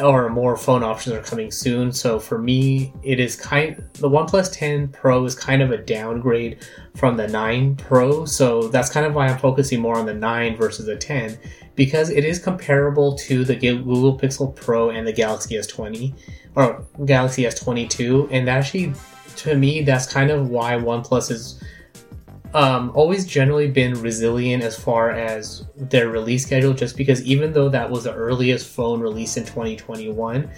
or 0.00 0.28
more 0.28 0.56
phone 0.56 0.82
options 0.82 1.16
are 1.16 1.22
coming 1.22 1.50
soon. 1.50 1.92
So 1.92 2.18
for 2.18 2.38
me, 2.38 2.92
it 3.02 3.20
is 3.20 3.36
kind 3.36 3.82
the 3.94 4.08
OnePlus 4.08 4.52
10 4.52 4.88
Pro 4.88 5.24
is 5.24 5.34
kind 5.34 5.62
of 5.62 5.70
a 5.70 5.78
downgrade 5.78 6.66
from 6.96 7.16
the 7.16 7.28
9 7.28 7.76
Pro. 7.76 8.24
So 8.24 8.68
that's 8.68 8.90
kind 8.90 9.06
of 9.06 9.14
why 9.14 9.28
I'm 9.28 9.38
focusing 9.38 9.80
more 9.80 9.96
on 9.96 10.06
the 10.06 10.14
9 10.14 10.56
versus 10.56 10.86
the 10.86 10.96
10 10.96 11.38
because 11.74 12.10
it 12.10 12.24
is 12.24 12.38
comparable 12.38 13.14
to 13.16 13.44
the 13.44 13.56
Google 13.56 14.18
Pixel 14.18 14.54
Pro 14.54 14.90
and 14.90 15.06
the 15.06 15.12
Galaxy 15.12 15.54
S20 15.54 16.14
or 16.54 16.84
Galaxy 17.04 17.44
S22, 17.44 18.28
and 18.30 18.48
actually, 18.48 18.92
to 19.36 19.56
me, 19.56 19.82
that's 19.82 20.12
kind 20.12 20.30
of 20.30 20.50
why 20.50 20.74
OnePlus 20.74 21.30
is 21.30 21.62
um, 22.54 22.92
always 22.94 23.26
generally 23.26 23.68
been 23.68 23.94
resilient 24.02 24.62
as 24.62 24.78
far 24.78 25.10
as 25.10 25.66
their 25.76 26.08
release 26.08 26.44
schedule, 26.44 26.74
just 26.74 26.96
because 26.96 27.22
even 27.22 27.52
though 27.52 27.68
that 27.68 27.90
was 27.90 28.04
the 28.04 28.14
earliest 28.14 28.68
phone 28.68 29.00
released 29.00 29.36
in 29.36 29.44
2021, 29.44 30.50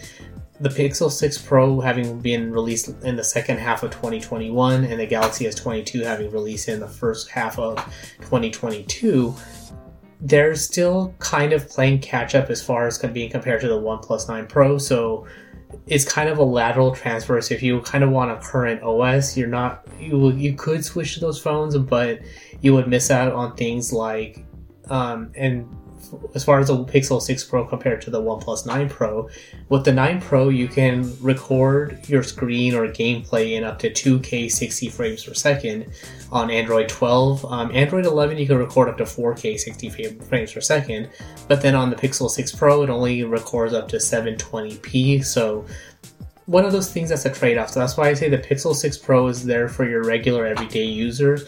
the 0.61 0.69
Pixel 0.69 1.11
6 1.11 1.39
Pro 1.39 1.81
having 1.81 2.21
been 2.21 2.53
released 2.53 2.89
in 3.03 3.17
the 3.17 3.25
second 3.25 3.59
half 3.59 3.83
of 3.83 3.91
2021 3.91 4.85
and 4.85 5.01
the 5.01 5.07
Galaxy 5.07 5.47
S22 5.47 6.05
having 6.05 6.31
released 6.31 6.69
in 6.69 6.81
the 6.81 6.89
first 6.89 7.29
half 7.29 7.59
of 7.59 7.77
2022, 8.21 9.35
they're 10.21 10.55
still 10.55 11.15
kind 11.19 11.53
of 11.53 11.69
playing 11.69 12.01
catch 12.01 12.35
up 12.35 12.51
as 12.51 12.63
far 12.63 12.87
as 12.87 12.99
being 12.99 13.31
compared 13.31 13.61
to 13.61 13.69
the 13.69 13.79
OnePlus 13.79 14.29
9 14.29 14.47
Pro. 14.47 14.79
So 14.79 15.27
it's 15.87 16.05
kind 16.05 16.29
of 16.29 16.39
a 16.39 16.45
lateral 16.45 16.95
transfer. 16.95 17.41
So 17.41 17.55
if 17.55 17.63
you 17.63 17.81
kind 17.83 18.05
of 18.05 18.11
want 18.11 18.31
a 18.31 18.37
current 18.37 18.83
OS, 18.83 19.37
you're 19.37 19.49
not 19.49 19.87
you 19.99 20.31
you 20.33 20.55
could 20.55 20.85
switch 20.85 21.15
to 21.15 21.21
those 21.21 21.41
phones, 21.41 21.77
but 21.77 22.21
you 22.61 22.75
would 22.75 22.89
miss 22.89 23.11
out 23.11 23.33
on 23.33 23.57
things 23.57 23.93
like 23.93 24.45
um, 24.89 25.33
and 25.35 25.69
as 26.35 26.45
far 26.45 26.59
as 26.59 26.69
the 26.69 26.85
Pixel 26.85 27.21
6 27.21 27.45
Pro 27.45 27.65
compared 27.65 28.03
to 28.03 28.11
the 28.11 28.21
OnePlus 28.21 28.67
9 28.67 28.89
Pro, 28.89 29.29
with 29.69 29.85
the 29.85 29.93
9 29.93 30.21
Pro 30.21 30.49
you 30.49 30.69
can 30.69 31.17
record 31.21 32.09
your 32.09 32.23
screen 32.23 32.75
or 32.75 32.87
gameplay 32.89 33.53
in 33.53 33.65
up 33.65 33.79
to 33.81 33.91
2K 33.91 34.51
60 34.51 34.89
frames 34.89 35.25
per 35.25 35.35
second 35.35 35.91
on 36.31 36.51
Android 36.51 36.89
12. 36.89 37.45
Um, 37.45 37.71
Android 37.75 38.07
11 38.07 38.39
you 38.39 38.47
can 38.47 38.59
record 38.59 38.89
up 38.89 38.99
to 38.99 39.05
4K 39.05 39.59
60 39.59 40.19
frames 40.21 40.53
per 40.53 40.61
second, 40.61 41.11
but 41.49 41.63
then 41.63 41.75
on 41.75 41.91
the 41.91 41.97
Pixel 41.97 42.29
6 42.29 42.55
Pro 42.55 42.83
it 42.83 42.91
only 42.91 43.25
records 43.25 43.73
up 43.73 43.89
to 43.89 43.97
720p. 43.97 45.25
So 45.25 45.65
one 46.47 46.65
of 46.65 46.73
those 46.73 46.93
things 46.93 47.09
that's 47.09 47.25
a 47.25 47.33
trade-off. 47.33 47.71
So 47.71 47.81
that's 47.81 47.97
why 47.97 48.09
I 48.09 48.15
say 48.15 48.29
the 48.29 48.39
Pixel 48.39 48.75
6 48.75 48.99
Pro 48.99 49.29
is 49.29 49.45
there 49.45 49.69
for 49.69 49.89
your 49.89 50.05
regular 50.05 50.47
everyday 50.47 50.85
users. 50.85 51.45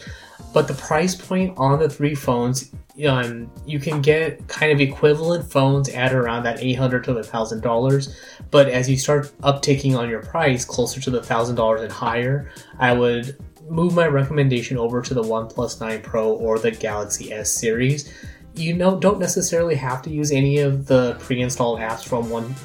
But 0.53 0.67
the 0.67 0.73
price 0.73 1.15
point 1.15 1.53
on 1.57 1.79
the 1.79 1.89
three 1.89 2.15
phones, 2.15 2.71
um, 3.07 3.51
you 3.65 3.79
can 3.79 4.01
get 4.01 4.47
kind 4.47 4.71
of 4.71 4.79
equivalent 4.79 5.51
phones 5.51 5.89
at 5.89 6.13
around 6.13 6.43
that 6.43 6.61
800 6.61 7.03
to 7.05 7.23
thousand 7.23 7.61
dollars. 7.61 8.17
But 8.49 8.69
as 8.69 8.89
you 8.89 8.97
start 8.97 9.31
uptaking 9.41 9.97
on 9.97 10.09
your 10.09 10.21
price 10.21 10.65
closer 10.65 10.99
to 11.01 11.09
the 11.09 11.21
thousand 11.21 11.55
dollars 11.55 11.81
and 11.81 11.91
higher, 11.91 12.51
I 12.79 12.93
would 12.93 13.37
move 13.69 13.93
my 13.93 14.07
recommendation 14.07 14.77
over 14.77 15.01
to 15.01 15.13
the 15.13 15.23
OnePlus 15.23 15.81
9 15.81 16.01
Pro 16.01 16.31
or 16.31 16.57
the 16.57 16.71
Galaxy 16.71 17.33
S 17.33 17.51
series. 17.51 18.13
You 18.55 18.73
know, 18.73 18.99
don't 18.99 19.19
necessarily 19.19 19.75
have 19.75 20.01
to 20.03 20.09
use 20.09 20.31
any 20.31 20.59
of 20.59 20.87
the 20.87 21.15
pre-installed 21.19 21.79
apps 21.79 22.03
from 22.03 22.29
One 22.29 22.55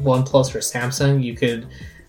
OnePlus 0.00 0.54
or 0.54 0.58
Samsung. 0.58 1.22
You 1.22 1.34
could 1.34 1.68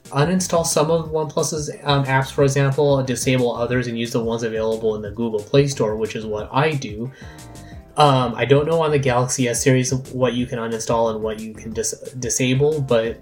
uninstall 0.09 0.65
some 0.65 0.91
of 0.91 1.09
OnePlus's 1.09 1.69
um, 1.83 2.05
apps, 2.05 2.31
for 2.31 2.43
example, 2.43 3.01
disable 3.03 3.55
others, 3.55 3.87
and 3.87 3.97
use 3.97 4.11
the 4.11 4.23
ones 4.23 4.43
available 4.43 4.95
in 4.95 5.01
the 5.01 5.11
Google 5.11 5.39
Play 5.39 5.67
Store, 5.67 5.95
which 5.95 6.15
is 6.15 6.25
what 6.25 6.49
I 6.51 6.71
do. 6.71 7.11
Um, 7.97 8.33
I 8.35 8.45
don't 8.45 8.65
know 8.65 8.81
on 8.81 8.91
the 8.91 8.99
Galaxy 8.99 9.49
S 9.49 9.61
series 9.61 9.93
what 9.93 10.33
you 10.33 10.45
can 10.45 10.57
uninstall 10.57 11.13
and 11.13 11.21
what 11.21 11.39
you 11.39 11.53
can 11.53 11.73
dis- 11.73 12.13
disable, 12.19 12.81
but 12.81 13.21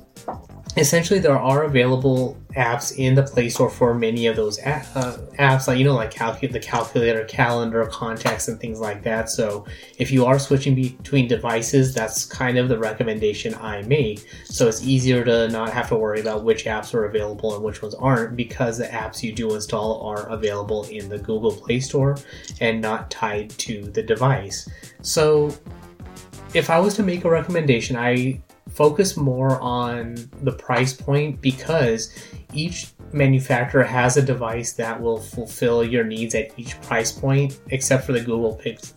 essentially 0.78 1.20
there 1.20 1.38
are 1.38 1.64
available 1.64 2.38
apps 2.56 2.98
in 2.98 3.16
the 3.16 3.24
play 3.24 3.50
store 3.50 3.70
for 3.70 3.94
many 3.94 4.26
of 4.26 4.36
those 4.36 4.60
uh, 4.60 5.18
apps 5.40 5.68
like 5.68 5.78
you 5.78 5.86
know 5.86 5.94
like 5.94 6.12
calcu- 6.12 6.52
the 6.52 6.60
calculator 6.60 7.24
calendar 7.26 7.86
contacts 7.86 8.48
and 8.48 8.60
things 8.60 8.80
like 8.80 9.04
that. 9.04 9.30
So 9.30 9.66
if 9.98 10.12
you 10.12 10.26
are 10.26 10.38
switching 10.40 10.76
between 10.76 11.28
devices 11.28 11.94
that's 11.94 12.26
kind 12.26 12.58
of 12.58 12.70
the 12.70 12.78
recommendation 12.78 13.56
i 13.56 13.82
make. 13.84 14.28
So 14.46 14.68
it's 14.68 14.84
easier 14.84 15.24
to 15.24 15.48
not 15.50 15.72
have 15.72 15.90
to 15.90 15.96
worry 15.96 16.22
about 16.22 16.44
which 16.44 16.66
apps 16.66 16.94
are 16.94 17.06
available 17.06 17.56
and 17.56 17.64
which 17.64 17.82
ones 17.82 17.96
aren't 17.96 18.36
because 18.36 18.78
the 18.78 18.86
apps 18.86 19.24
you 19.24 19.32
do 19.32 19.54
install 19.54 20.02
are 20.02 20.28
available 20.30 20.84
in 20.86 21.10
the 21.10 21.18
google 21.18 21.52
play 21.52 21.80
store 21.80 22.18
and 22.60 22.82
not 22.82 23.10
tied 23.10 23.50
to 23.52 23.84
the 23.92 24.04
device. 24.04 24.68
So 25.02 25.56
if 26.54 26.70
i 26.70 26.80
was 26.80 26.96
to 26.96 27.04
make 27.04 27.26
a 27.26 27.30
recommendation 27.30 27.98
i 27.98 28.42
focus 28.78 29.18
more 29.18 29.60
on 29.60 30.16
the 30.44 30.52
price 30.52 30.94
point 30.94 31.42
because 31.42 32.16
each 32.54 32.90
manufacturer 33.12 33.84
has 33.84 34.18
a 34.18 34.22
device 34.22 34.74
that 34.74 35.02
will 35.02 35.18
fulfill 35.18 35.84
your 35.84 36.04
needs 36.04 36.36
at 36.36 36.52
each 36.60 36.80
price 36.82 37.12
point, 37.12 37.60
except 37.72 38.06
for 38.06 38.12
the 38.12 38.20
Google 38.20 38.62
Pixel. 38.64 38.94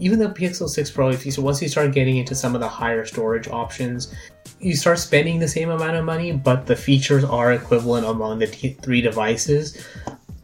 Even 0.00 0.18
the 0.18 0.28
Pixel 0.28 0.68
6 0.68 0.90
Pro, 0.90 1.10
if 1.10 1.24
you 1.24 1.40
once 1.40 1.62
you 1.62 1.68
start 1.68 1.92
getting 1.92 2.16
into 2.16 2.34
some 2.34 2.56
of 2.56 2.60
the 2.60 2.68
higher 2.68 3.06
storage 3.06 3.46
options, 3.46 4.12
you 4.58 4.74
start 4.74 4.98
spending 4.98 5.38
the 5.38 5.48
same 5.48 5.70
amount 5.70 5.96
of 5.96 6.04
money, 6.04 6.32
but 6.32 6.66
the 6.66 6.74
features 6.74 7.22
are 7.22 7.52
equivalent 7.52 8.06
among 8.06 8.40
the 8.40 8.48
t- 8.48 8.76
three 8.82 9.00
devices. 9.00 9.86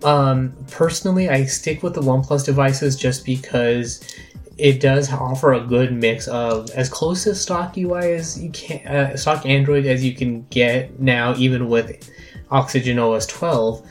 Um, 0.05 0.55
personally, 0.71 1.29
I 1.29 1.47
stick 1.47 1.83
with 1.83 1.95
the 1.95 2.01
OnePlus 2.01 2.45
devices 2.45 2.97
just 2.97 3.25
because 3.25 4.05
it 4.59 4.81
does 4.81 5.13
offer 5.13 5.55
a 5.55 5.61
good 5.61 5.93
mix 5.93 6.29
of 6.29 6.71
as 6.71 6.89
close 6.89 7.25
to 7.25 7.35
stock 7.35 7.77
UI 7.77 8.15
as 8.15 8.43
you 8.43 8.51
can, 8.51 8.87
uh, 8.87 9.17
stock 9.17 9.47
Android 9.47 9.87
as 9.87 10.05
you 10.05 10.15
can 10.15 10.43
get 10.51 11.01
now, 11.01 11.35
even 11.37 11.69
with 11.69 12.11
Oxygen 12.51 12.99
OS 12.99 13.27
12, 13.27 13.87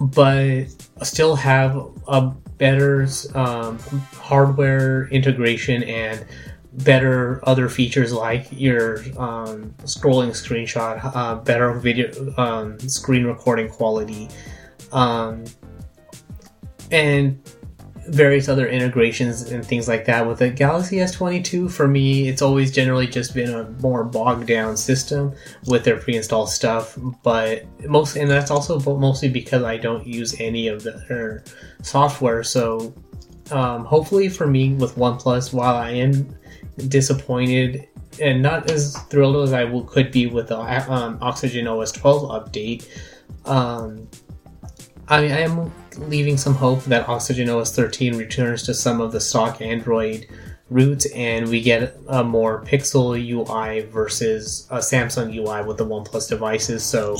but 0.00 0.64
still 1.02 1.36
have 1.36 1.76
a 2.08 2.34
better 2.58 3.06
um, 3.34 3.78
hardware 4.14 5.08
integration 5.08 5.82
and 5.84 6.24
better 6.72 7.40
other 7.48 7.68
features 7.68 8.12
like 8.12 8.46
your 8.50 8.98
um, 9.18 9.74
scrolling 9.84 10.30
screenshot, 10.30 11.00
uh, 11.14 11.36
better 11.36 11.72
video 11.74 12.34
um, 12.36 12.78
screen 12.80 13.24
recording 13.24 13.68
quality, 13.68 14.28
um, 14.92 15.44
and 16.90 17.40
various 18.10 18.48
other 18.48 18.68
integrations 18.68 19.50
and 19.50 19.64
things 19.64 19.88
like 19.88 20.04
that. 20.06 20.26
With 20.26 20.40
the 20.40 20.50
Galaxy 20.50 20.96
S22, 20.96 21.70
for 21.70 21.86
me, 21.86 22.28
it's 22.28 22.42
always 22.42 22.72
generally 22.72 23.06
just 23.06 23.34
been 23.34 23.50
a 23.50 23.70
more 23.80 24.04
bogged 24.04 24.46
down 24.46 24.76
system 24.76 25.32
with 25.66 25.84
their 25.84 25.96
pre-installed 25.96 26.50
stuff. 26.50 26.98
But 27.22 27.64
most, 27.88 28.16
and 28.16 28.30
that's 28.30 28.50
also 28.50 28.78
mostly 28.96 29.28
because 29.28 29.62
I 29.62 29.76
don't 29.76 30.06
use 30.06 30.38
any 30.40 30.68
of 30.68 30.82
their 30.82 31.44
software. 31.82 32.42
So 32.42 32.92
um, 33.50 33.84
hopefully, 33.84 34.28
for 34.28 34.46
me 34.46 34.74
with 34.74 34.96
OnePlus, 34.96 35.52
while 35.52 35.76
I 35.76 35.90
am 35.90 36.36
disappointed 36.88 37.88
and 38.20 38.42
not 38.42 38.70
as 38.70 38.96
thrilled 39.04 39.36
as 39.44 39.52
I 39.52 39.70
could 39.82 40.10
be 40.10 40.26
with 40.26 40.48
the 40.48 40.58
um, 40.58 41.18
Oxygen 41.20 41.68
OS 41.68 41.92
12 41.92 42.22
update. 42.30 42.88
Um, 43.44 44.08
I, 45.10 45.24
I 45.24 45.40
am 45.40 45.72
leaving 45.98 46.36
some 46.36 46.54
hope 46.54 46.84
that 46.84 47.08
Oxygen 47.08 47.50
OS 47.50 47.74
13 47.74 48.16
returns 48.16 48.62
to 48.62 48.74
some 48.74 49.00
of 49.00 49.10
the 49.10 49.20
stock 49.20 49.60
Android 49.60 50.26
root, 50.70 51.04
and 51.14 51.48
we 51.48 51.60
get 51.60 51.96
a 52.08 52.22
more 52.22 52.62
Pixel 52.64 53.18
UI 53.20 53.80
versus 53.86 54.68
a 54.70 54.78
Samsung 54.78 55.34
UI 55.34 55.66
with 55.66 55.78
the 55.78 55.84
OnePlus 55.84 56.28
devices. 56.28 56.84
So 56.84 57.16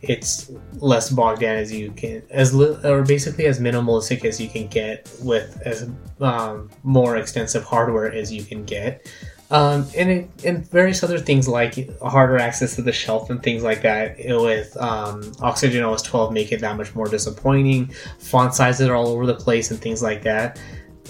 it's 0.00 0.50
less 0.78 1.10
bogged 1.10 1.42
down 1.42 1.56
as 1.56 1.70
you 1.70 1.92
can, 1.92 2.22
as 2.30 2.54
li- 2.54 2.78
or 2.84 3.02
basically 3.02 3.44
as 3.46 3.60
minimalistic 3.60 4.24
as 4.24 4.40
you 4.40 4.48
can 4.48 4.66
get 4.68 5.10
with 5.22 5.60
as 5.66 5.90
um, 6.22 6.70
more 6.84 7.18
extensive 7.18 7.64
hardware 7.64 8.10
as 8.10 8.32
you 8.32 8.44
can 8.44 8.64
get. 8.64 9.06
Um, 9.50 9.86
and 9.96 10.10
it, 10.10 10.30
and 10.44 10.68
various 10.68 11.04
other 11.04 11.18
things 11.18 11.46
like 11.46 12.00
harder 12.00 12.36
access 12.36 12.74
to 12.76 12.82
the 12.82 12.92
shelf 12.92 13.30
and 13.30 13.40
things 13.40 13.62
like 13.62 13.82
that 13.82 14.16
with 14.18 14.76
um, 14.76 15.32
Oxygen 15.40 15.84
OS 15.84 16.02
12 16.02 16.32
make 16.32 16.50
it 16.50 16.60
that 16.60 16.76
much 16.76 16.94
more 16.94 17.06
disappointing. 17.06 17.92
Font 18.18 18.54
sizes 18.54 18.88
are 18.88 18.96
all 18.96 19.08
over 19.08 19.24
the 19.24 19.34
place 19.34 19.70
and 19.70 19.80
things 19.80 20.02
like 20.02 20.22
that, 20.24 20.58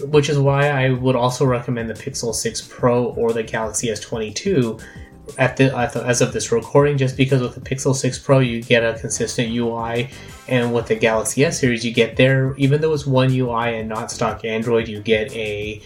which 0.08 0.28
is 0.28 0.38
why 0.38 0.68
I 0.68 0.90
would 0.90 1.16
also 1.16 1.46
recommend 1.46 1.88
the 1.88 1.94
Pixel 1.94 2.34
6 2.34 2.68
Pro 2.68 3.06
or 3.14 3.32
the 3.32 3.42
Galaxy 3.42 3.88
S22 3.88 4.82
at 5.38 5.56
the, 5.56 5.76
at 5.76 5.94
the 5.94 6.04
as 6.04 6.20
of 6.20 6.34
this 6.34 6.52
recording. 6.52 6.98
Just 6.98 7.16
because 7.16 7.40
with 7.40 7.54
the 7.54 7.60
Pixel 7.62 7.94
6 7.94 8.18
Pro 8.18 8.40
you 8.40 8.62
get 8.62 8.84
a 8.84 8.98
consistent 8.98 9.50
UI, 9.50 10.10
and 10.48 10.74
with 10.74 10.88
the 10.88 10.94
Galaxy 10.94 11.42
S 11.44 11.58
series 11.58 11.84
you 11.84 11.92
get 11.92 12.16
there 12.16 12.54
even 12.56 12.80
though 12.82 12.92
it's 12.92 13.06
one 13.06 13.32
UI 13.32 13.78
and 13.78 13.88
not 13.88 14.10
stock 14.10 14.44
Android, 14.44 14.88
you 14.88 15.00
get 15.00 15.32
a 15.32 15.80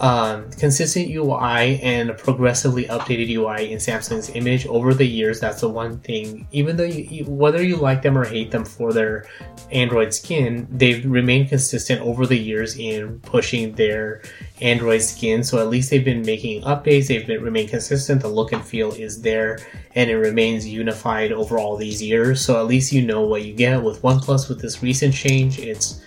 um, 0.00 0.50
consistent 0.52 1.10
UI 1.10 1.80
and 1.82 2.10
a 2.10 2.14
progressively 2.14 2.84
updated 2.84 3.30
UI 3.30 3.72
in 3.72 3.78
Samsung's 3.78 4.30
image 4.30 4.66
over 4.66 4.94
the 4.94 5.04
years. 5.04 5.40
That's 5.40 5.60
the 5.60 5.68
one 5.68 5.98
thing. 6.00 6.46
Even 6.52 6.76
though 6.76 6.84
you, 6.84 7.24
whether 7.24 7.62
you 7.62 7.76
like 7.76 8.02
them 8.02 8.16
or 8.16 8.24
hate 8.24 8.52
them 8.52 8.64
for 8.64 8.92
their 8.92 9.26
Android 9.72 10.14
skin, 10.14 10.68
they've 10.70 11.04
remained 11.04 11.48
consistent 11.48 12.00
over 12.00 12.26
the 12.26 12.38
years 12.38 12.76
in 12.76 13.18
pushing 13.20 13.72
their 13.72 14.22
Android 14.60 15.02
skin. 15.02 15.42
So 15.42 15.58
at 15.58 15.68
least 15.68 15.90
they've 15.90 16.04
been 16.04 16.22
making 16.22 16.62
updates. 16.62 17.08
They've 17.08 17.26
been 17.26 17.42
remained 17.42 17.70
consistent. 17.70 18.22
The 18.22 18.28
look 18.28 18.52
and 18.52 18.64
feel 18.64 18.92
is 18.92 19.20
there, 19.22 19.58
and 19.96 20.10
it 20.10 20.16
remains 20.16 20.66
unified 20.66 21.32
over 21.32 21.58
all 21.58 21.76
these 21.76 22.00
years. 22.00 22.40
So 22.40 22.60
at 22.60 22.66
least 22.66 22.92
you 22.92 23.02
know 23.02 23.22
what 23.22 23.44
you 23.44 23.52
get 23.52 23.82
with 23.82 24.02
OnePlus. 24.02 24.48
With 24.48 24.60
this 24.60 24.80
recent 24.80 25.12
change, 25.12 25.58
it's 25.58 26.00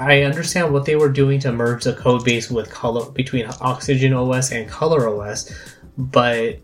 I 0.00 0.22
understand 0.22 0.72
what 0.72 0.86
they 0.86 0.96
were 0.96 1.10
doing 1.10 1.40
to 1.40 1.52
merge 1.52 1.84
the 1.84 1.92
code 1.92 2.24
base 2.24 2.50
with 2.50 2.70
color 2.70 3.10
between 3.10 3.46
Oxygen 3.60 4.14
OS 4.14 4.50
and 4.50 4.66
Color 4.66 5.06
OS, 5.08 5.54
but 5.98 6.58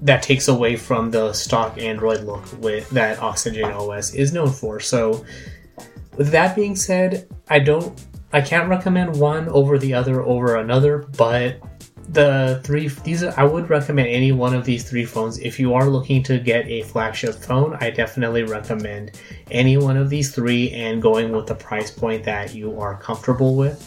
that 0.00 0.22
takes 0.22 0.48
away 0.48 0.76
from 0.76 1.10
the 1.10 1.34
stock 1.34 1.76
Android 1.76 2.24
look 2.24 2.42
with 2.58 2.88
that 2.90 3.18
Oxygen 3.20 3.64
OS 3.64 4.14
is 4.14 4.32
known 4.32 4.50
for. 4.50 4.80
So, 4.80 5.26
with 6.16 6.30
that 6.30 6.56
being 6.56 6.74
said, 6.74 7.28
I 7.50 7.58
don't, 7.58 8.02
I 8.32 8.40
can't 8.40 8.70
recommend 8.70 9.20
one 9.20 9.50
over 9.50 9.78
the 9.78 9.92
other 9.92 10.22
over 10.22 10.56
another, 10.56 11.06
but 11.18 11.60
the 12.12 12.60
three 12.64 12.88
these 12.88 13.22
I 13.22 13.44
would 13.44 13.70
recommend 13.70 14.08
any 14.08 14.32
one 14.32 14.54
of 14.54 14.64
these 14.64 14.88
three 14.88 15.04
phones 15.04 15.38
if 15.38 15.60
you 15.60 15.74
are 15.74 15.88
looking 15.88 16.22
to 16.24 16.38
get 16.38 16.66
a 16.66 16.82
flagship 16.82 17.34
phone. 17.34 17.76
I 17.80 17.90
definitely 17.90 18.42
recommend 18.42 19.12
any 19.50 19.76
one 19.76 19.96
of 19.96 20.10
these 20.10 20.34
three 20.34 20.70
and 20.72 21.00
going 21.00 21.30
with 21.30 21.46
the 21.46 21.54
price 21.54 21.90
point 21.90 22.24
that 22.24 22.54
you 22.54 22.80
are 22.80 22.96
comfortable 22.96 23.54
with. 23.54 23.86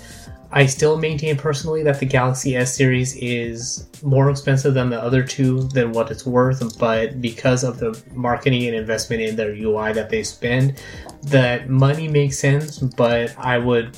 I 0.56 0.68
still 0.68 0.98
maintain 0.98 1.36
personally 1.36 1.82
that 1.84 2.00
the 2.00 2.06
Galaxy 2.06 2.56
S 2.56 2.76
series 2.76 3.16
is 3.18 3.90
more 4.04 4.30
expensive 4.30 4.76
than 4.76 4.92
the 4.92 5.02
other 5.02 5.24
two 5.24 5.64
than 5.70 5.92
what 5.92 6.12
it's 6.12 6.28
worth, 6.28 6.78
but 6.78 7.20
because 7.20 7.64
of 7.64 7.80
the 7.80 8.00
marketing 8.14 8.68
and 8.68 8.76
investment 8.76 9.24
in 9.24 9.36
their 9.36 9.52
UI 9.52 9.94
that 9.94 10.12
they 10.12 10.22
spend, 10.22 10.80
that 11.24 11.70
money 11.70 12.08
makes 12.08 12.38
sense, 12.38 12.78
but 12.78 13.36
I 13.38 13.58
would 13.58 13.98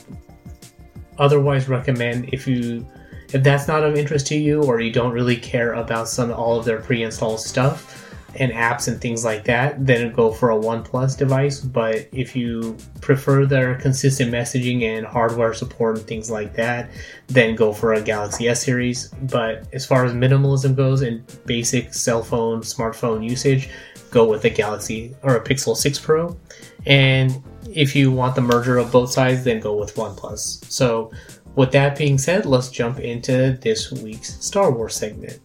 otherwise 1.17 1.67
recommend 1.67 2.33
if 2.33 2.47
you 2.47 2.87
if 3.35 3.43
that's 3.43 3.67
not 3.67 3.83
of 3.83 3.97
interest 3.97 4.27
to 4.27 4.37
you 4.37 4.63
or 4.63 4.79
you 4.79 4.91
don't 4.91 5.11
really 5.11 5.35
care 5.35 5.73
about 5.73 6.07
some 6.07 6.31
all 6.31 6.57
of 6.57 6.63
their 6.63 6.79
pre-installed 6.79 7.41
stuff 7.41 8.01
and 8.39 8.49
apps 8.53 8.87
and 8.87 9.01
things 9.01 9.25
like 9.25 9.43
that, 9.43 9.85
then 9.85 10.13
go 10.13 10.31
for 10.31 10.51
a 10.51 10.55
OnePlus 10.55 11.17
device. 11.17 11.59
But 11.59 12.07
if 12.13 12.33
you 12.33 12.77
prefer 13.01 13.45
their 13.45 13.75
consistent 13.75 14.31
messaging 14.31 14.83
and 14.83 15.05
hardware 15.05 15.53
support 15.53 15.97
and 15.97 16.07
things 16.07 16.31
like 16.31 16.53
that, 16.55 16.89
then 17.27 17.55
go 17.55 17.73
for 17.73 17.93
a 17.93 18.01
Galaxy 18.01 18.47
S 18.47 18.63
series. 18.63 19.09
But 19.23 19.67
as 19.73 19.85
far 19.85 20.05
as 20.05 20.13
minimalism 20.13 20.73
goes 20.73 21.01
and 21.01 21.21
basic 21.45 21.93
cell 21.93 22.23
phone, 22.23 22.61
smartphone 22.61 23.29
usage, 23.29 23.69
go 24.11 24.23
with 24.23 24.45
a 24.45 24.49
Galaxy 24.49 25.13
or 25.23 25.35
a 25.35 25.43
Pixel 25.43 25.75
6 25.75 25.99
Pro. 25.99 26.37
And 26.85 27.43
if 27.69 27.97
you 27.97 28.11
want 28.11 28.35
the 28.35 28.41
merger 28.41 28.77
of 28.77 28.93
both 28.93 29.11
sides, 29.11 29.43
then 29.43 29.59
go 29.59 29.75
with 29.75 29.95
OnePlus. 29.95 30.71
So 30.71 31.11
with 31.55 31.71
that 31.71 31.97
being 31.97 32.17
said, 32.17 32.45
let's 32.45 32.69
jump 32.69 32.99
into 32.99 33.57
this 33.61 33.91
week's 33.91 34.43
Star 34.45 34.71
Wars 34.71 34.95
segment. 34.95 35.39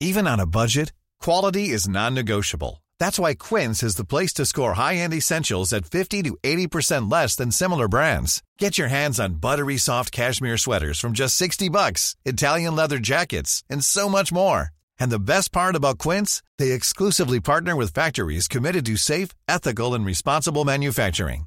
Even 0.00 0.28
on 0.28 0.38
a 0.38 0.46
budget, 0.46 0.92
quality 1.20 1.70
is 1.70 1.88
non-negotiable. 1.88 2.84
That's 3.00 3.18
why 3.18 3.34
Quince 3.34 3.82
is 3.82 3.96
the 3.96 4.04
place 4.04 4.32
to 4.34 4.46
score 4.46 4.74
high-end 4.74 5.12
essentials 5.14 5.72
at 5.72 5.86
50 5.86 6.22
to 6.22 6.36
80% 6.42 7.10
less 7.10 7.34
than 7.34 7.50
similar 7.50 7.88
brands. 7.88 8.42
Get 8.58 8.78
your 8.78 8.88
hands 8.88 9.18
on 9.18 9.40
buttery 9.40 9.76
soft 9.76 10.12
cashmere 10.12 10.56
sweaters 10.56 11.00
from 11.00 11.12
just 11.14 11.36
60 11.36 11.68
bucks, 11.68 12.16
Italian 12.24 12.76
leather 12.76 12.98
jackets, 12.98 13.64
and 13.68 13.84
so 13.84 14.08
much 14.08 14.32
more. 14.32 14.70
And 15.00 15.10
the 15.10 15.18
best 15.18 15.52
part 15.52 15.74
about 15.74 15.98
Quince, 15.98 16.42
they 16.58 16.72
exclusively 16.72 17.40
partner 17.40 17.74
with 17.74 17.92
factories 17.94 18.48
committed 18.48 18.86
to 18.86 18.96
safe, 18.96 19.30
ethical, 19.48 19.94
and 19.94 20.04
responsible 20.04 20.64
manufacturing. 20.64 21.46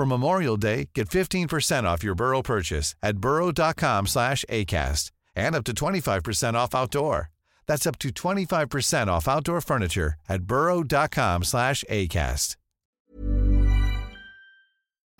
For 0.00 0.06
Memorial 0.06 0.56
Day, 0.56 0.88
get 0.94 1.10
15% 1.10 1.84
off 1.84 2.02
your 2.02 2.14
Burrow 2.14 2.40
purchase 2.40 2.94
at 3.02 3.18
burrow.com 3.18 4.06
slash 4.06 4.46
ACAST 4.48 5.10
and 5.36 5.54
up 5.54 5.62
to 5.64 5.74
25% 5.74 6.54
off 6.54 6.74
outdoor. 6.74 7.28
That's 7.66 7.86
up 7.86 7.98
to 7.98 8.08
25% 8.08 9.08
off 9.08 9.28
outdoor 9.28 9.60
furniture 9.60 10.14
at 10.26 10.44
burrow.com 10.44 11.44
slash 11.44 11.84
ACAST. 11.90 12.56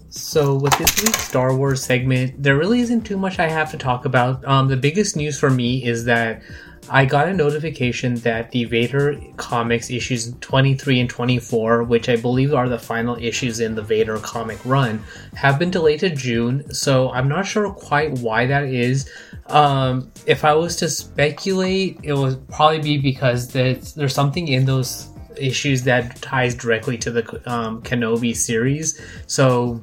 So, 0.09 0.55
with 0.55 0.73
this 0.79 1.03
week's 1.03 1.29
Star 1.29 1.55
Wars 1.55 1.85
segment, 1.85 2.43
there 2.43 2.57
really 2.57 2.81
isn't 2.81 3.03
too 3.03 3.19
much 3.19 3.39
I 3.39 3.51
have 3.51 3.71
to 3.73 3.77
talk 3.77 4.07
about. 4.07 4.43
Um, 4.47 4.69
the 4.69 4.79
biggest 4.79 5.15
news 5.15 5.39
for 5.39 5.51
me 5.51 5.85
is 5.85 6.07
that 6.07 6.41
I 6.89 7.05
got 7.05 7.29
a 7.29 7.35
notification 7.35 8.17
that 8.17 8.51
the 8.51 8.65
Vader 8.65 9.21
comics 9.37 9.91
issues 9.91 10.35
23 10.41 11.01
and 11.01 11.11
24, 11.11 11.85
which 11.85 12.09
I 12.09 12.17
believe 12.17 12.55
are 12.55 12.69
the 12.69 12.79
final 12.79 13.17
issues 13.17 13.61
in 13.61 13.75
the 13.75 13.83
Vader 13.83 14.19
comic 14.19 14.59
run, 14.65 15.03
have 15.35 15.59
been 15.59 15.71
delayed 15.71 16.01
to 16.01 16.11
June. 16.11 16.73
So 16.73 17.11
I'm 17.11 17.29
not 17.29 17.47
sure 17.47 17.71
quite 17.73 18.19
why 18.19 18.47
that 18.47 18.65
is. 18.65 19.09
Um, 19.47 20.11
if 20.27 20.45
I 20.45 20.55
was 20.55 20.77
to 20.77 20.89
speculate, 20.89 21.99
it 22.03 22.15
would 22.15 22.47
probably 22.49 22.81
be 22.81 22.99
because 22.99 23.49
there's, 23.49 23.95
something 24.13 24.49
in 24.49 24.65
those 24.65 25.09
issues 25.37 25.83
that 25.85 26.17
ties 26.17 26.55
directly 26.55 26.99
to 26.99 27.11
the 27.11 27.51
um, 27.51 27.83
Kenobi 27.83 28.35
series. 28.35 29.01
So 29.27 29.81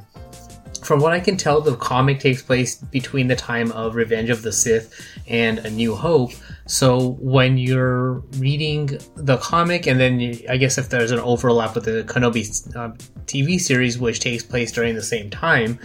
from 0.88 1.02
what 1.02 1.12
I 1.12 1.19
can 1.19 1.36
tell, 1.36 1.60
the 1.60 1.76
comic 1.76 2.21
takes 2.21 2.41
place 2.41 2.76
between 2.76 3.28
the 3.28 3.36
time 3.36 3.73
of 3.73 3.95
Revenge 3.95 4.30
of 4.30 4.41
the 4.41 4.54
Sith 4.54 4.97
and 5.28 5.60
A 5.60 5.69
New 5.69 5.93
Hope. 5.93 6.32
So 6.65 7.17
when 7.19 7.58
you're 7.58 8.19
reading 8.38 8.97
the 9.15 9.36
comic, 9.36 9.86
and 9.86 10.00
then 10.00 10.21
you, 10.21 10.39
I 10.50 10.56
guess 10.56 10.78
if 10.78 10.88
there's 10.88 11.12
an 11.12 11.19
overlap 11.19 11.76
with 11.76 11.84
the 11.84 12.06
Kenobi 12.06 12.73
uh, 12.73 12.93
TV 13.26 13.60
series, 13.60 14.00
which 14.00 14.21
takes 14.21 14.43
place 14.43 14.71
during 14.71 14.95
the 14.95 15.04
same 15.04 15.30
time, 15.30 15.78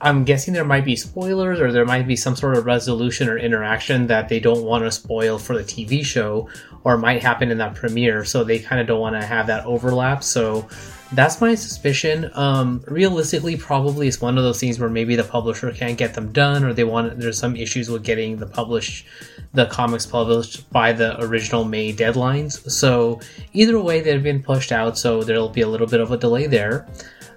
I'm 0.00 0.24
guessing 0.24 0.54
there 0.54 0.64
might 0.64 0.84
be 0.84 0.96
spoilers 0.96 1.60
or 1.60 1.70
there 1.70 1.84
might 1.84 2.08
be 2.08 2.16
some 2.16 2.34
sort 2.34 2.56
of 2.56 2.66
resolution 2.66 3.28
or 3.28 3.38
interaction 3.38 4.08
that 4.08 4.28
they 4.28 4.40
don't 4.40 4.64
want 4.64 4.82
to 4.82 4.90
spoil 4.90 5.38
for 5.38 5.56
the 5.56 5.62
TV 5.62 6.04
show 6.04 6.48
or 6.82 6.98
might 6.98 7.22
happen 7.22 7.52
in 7.52 7.58
that 7.58 7.76
premiere. 7.76 8.24
So 8.24 8.42
they 8.42 8.58
kind 8.58 8.80
of 8.80 8.88
don't 8.88 9.00
want 9.00 9.14
to 9.14 9.24
have 9.24 9.46
that 9.46 9.64
overlap. 9.66 10.24
So 10.24 10.68
that's 11.14 11.40
my 11.40 11.54
suspicion. 11.54 12.30
Um, 12.34 12.82
realistically, 12.86 13.56
probably 13.56 14.08
it's 14.08 14.20
one 14.20 14.38
of 14.38 14.44
those 14.44 14.60
things 14.60 14.78
where 14.78 14.88
maybe 14.88 15.14
the 15.16 15.24
publisher 15.24 15.70
can't 15.72 15.98
get 15.98 16.14
them 16.14 16.32
done, 16.32 16.64
or 16.64 16.72
they 16.72 16.84
want 16.84 17.18
there's 17.18 17.38
some 17.38 17.56
issues 17.56 17.90
with 17.90 18.02
getting 18.02 18.36
the 18.38 18.46
published 18.46 19.06
the 19.54 19.66
comics 19.66 20.06
published 20.06 20.70
by 20.70 20.92
the 20.92 21.20
original 21.22 21.64
May 21.64 21.92
deadlines. 21.92 22.70
So 22.70 23.20
either 23.52 23.78
way, 23.78 24.00
they've 24.00 24.22
been 24.22 24.42
pushed 24.42 24.72
out, 24.72 24.96
so 24.96 25.22
there'll 25.22 25.48
be 25.50 25.60
a 25.60 25.68
little 25.68 25.86
bit 25.86 26.00
of 26.00 26.10
a 26.10 26.16
delay 26.16 26.46
there. 26.46 26.86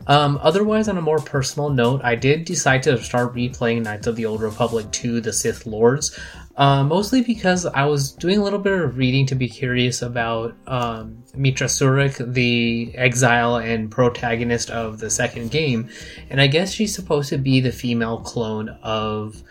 Um, 0.08 0.39
otherwise, 0.41 0.88
on 0.88 0.98
a 0.98 1.02
more 1.02 1.20
personal 1.20 1.70
note, 1.70 2.02
I 2.04 2.15
did 2.15 2.46
decide 2.46 2.84
to 2.84 3.02
start 3.02 3.34
replaying 3.34 3.84
Knights 3.84 4.08
of 4.08 4.15
the 4.15 4.26
Old 4.26 4.41
Republic 4.41 4.91
2 4.91 5.22
The 5.22 5.34
Sith 5.34 5.65
Lords, 5.65 6.18
uh, 6.58 6.84
mostly 6.84 7.22
because 7.22 7.65
I 7.65 7.86
was 7.86 8.12
doing 8.12 8.38
a 8.38 8.44
little 8.44 8.60
bit 8.60 8.74
of 8.74 8.98
reading 8.98 9.26
to 9.28 9.36
be 9.36 9.50
curious 9.50 10.02
about 10.02 10.56
um, 10.68 11.24
Meetra 11.36 11.68
Surik, 11.68 12.34
the 12.34 12.94
exile 12.96 13.58
and 13.58 13.89
protagonist 13.89 14.70
of 14.70 15.00
the 15.00 15.10
second 15.10 15.52
game, 15.52 15.89
and 16.30 16.39
I 16.39 16.48
guess 16.48 16.72
she's 16.72 16.94
supposed 16.94 17.30
to 17.30 17.38
be 17.38 17.60
the 17.60 17.72
female 17.72 18.20
clone 18.20 18.70
of 18.84 19.41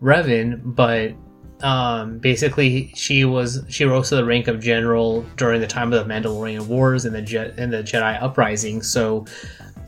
Revan, 0.00 0.60
but 0.64 1.14
um, 1.62 2.18
basically 2.18 2.92
she 2.94 3.24
was 3.24 3.64
she 3.68 3.84
rose 3.84 4.10
to 4.10 4.16
the 4.16 4.24
rank 4.24 4.48
of 4.48 4.60
general 4.60 5.22
during 5.36 5.60
the 5.60 5.66
time 5.66 5.92
of 5.92 6.06
the 6.06 6.12
Mandalorian 6.12 6.66
Wars 6.66 7.04
and 7.04 7.14
the 7.14 7.54
and 7.56 7.72
the 7.72 7.82
Jedi 7.82 8.22
Uprising. 8.22 8.82
So 8.82 9.24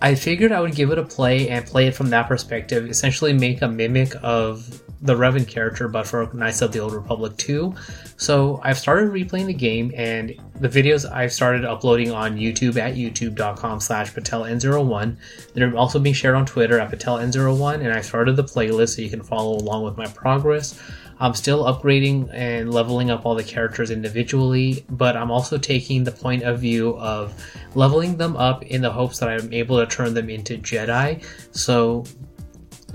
I 0.03 0.15
figured 0.15 0.53
I 0.53 0.61
would 0.61 0.75
give 0.75 0.91
it 0.91 0.99
a 0.99 1.03
play 1.03 1.49
and 1.49 1.65
play 1.67 1.87
it 1.87 1.95
from 1.95 2.11
that 2.11 2.29
perspective, 2.29 2.89
essentially 2.89 3.33
make 3.33 3.63
a 3.63 3.69
mimic 3.69 4.15
of 4.23 4.83
the 5.03 5.15
Revan 5.15 5.47
character, 5.47 5.89
but 5.89 6.07
for 6.07 6.33
Knights 6.33 6.63
of 6.63 6.73
the 6.73 6.81
Old 6.81 6.93
Republic 6.93 7.37
2. 7.37 7.75
So 8.17 8.61
I've 8.63 8.79
started 8.79 9.11
replaying 9.11 9.47
the 9.47 9.55
game, 9.55 9.93
and 9.95 10.35
the 10.61 10.69
videos 10.69 11.11
I've 11.11 11.33
started 11.33 11.65
uploading 11.65 12.13
on 12.13 12.37
YouTube 12.37 12.77
at 12.77 12.95
youtube.com 12.95 13.81
slash 13.81 14.13
pateln01. 14.13 15.17
They're 15.55 15.77
also 15.77 15.99
being 15.99 16.15
shared 16.15 16.35
on 16.35 16.47
Twitter 16.47 16.79
at 16.79 16.91
pateln01, 16.91 17.81
and 17.81 17.93
I 17.93 18.01
started 18.01 18.37
the 18.37 18.45
playlist 18.45 18.97
so 18.97 19.03
you 19.03 19.11
can 19.11 19.23
follow 19.23 19.57
along 19.57 19.85
with 19.85 19.97
my 19.97 20.07
progress. 20.07 20.81
I'm 21.19 21.35
still 21.35 21.65
upgrading 21.65 22.31
and 22.33 22.73
leveling 22.73 23.11
up 23.11 23.25
all 23.25 23.35
the 23.35 23.45
characters 23.45 23.91
individually, 23.91 24.85
but 24.91 25.17
I'm 25.17 25.31
also 25.31 25.57
taking 25.57 26.05
the 26.05 26.13
point 26.13 26.43
of 26.43 26.61
view 26.61 26.97
of 26.99 27.33
leveling 27.75 28.17
them 28.17 28.37
up 28.37 28.63
in 28.65 28.83
the 28.83 28.91
hopes 28.91 29.19
that 29.21 29.31
I'm 29.31 29.53
able 29.53 29.79
to 29.79 29.87
turn 29.87 30.13
them 30.13 30.29
into 30.29 30.59
Jedi. 30.59 31.25
So, 31.53 32.05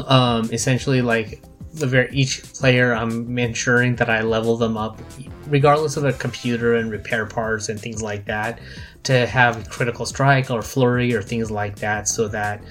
um, 0.05 0.51
essentially, 0.51 1.01
like 1.01 1.41
the 1.73 1.87
very 1.87 2.09
each 2.13 2.43
player, 2.53 2.93
I'm 2.93 3.37
ensuring 3.39 3.95
that 3.95 4.09
I 4.09 4.21
level 4.21 4.55
them 4.55 4.77
up, 4.77 5.01
regardless 5.47 5.97
of 5.97 6.03
the 6.03 6.13
computer 6.13 6.75
and 6.75 6.91
repair 6.91 7.25
parts 7.25 7.69
and 7.69 7.79
things 7.79 8.03
like 8.03 8.25
that, 8.25 8.59
to 9.03 9.25
have 9.25 9.67
critical 9.69 10.05
strike 10.05 10.51
or 10.51 10.61
flurry 10.61 11.15
or 11.15 11.23
things 11.23 11.49
like 11.49 11.77
that, 11.77 12.07
so 12.07 12.27
that 12.27 12.61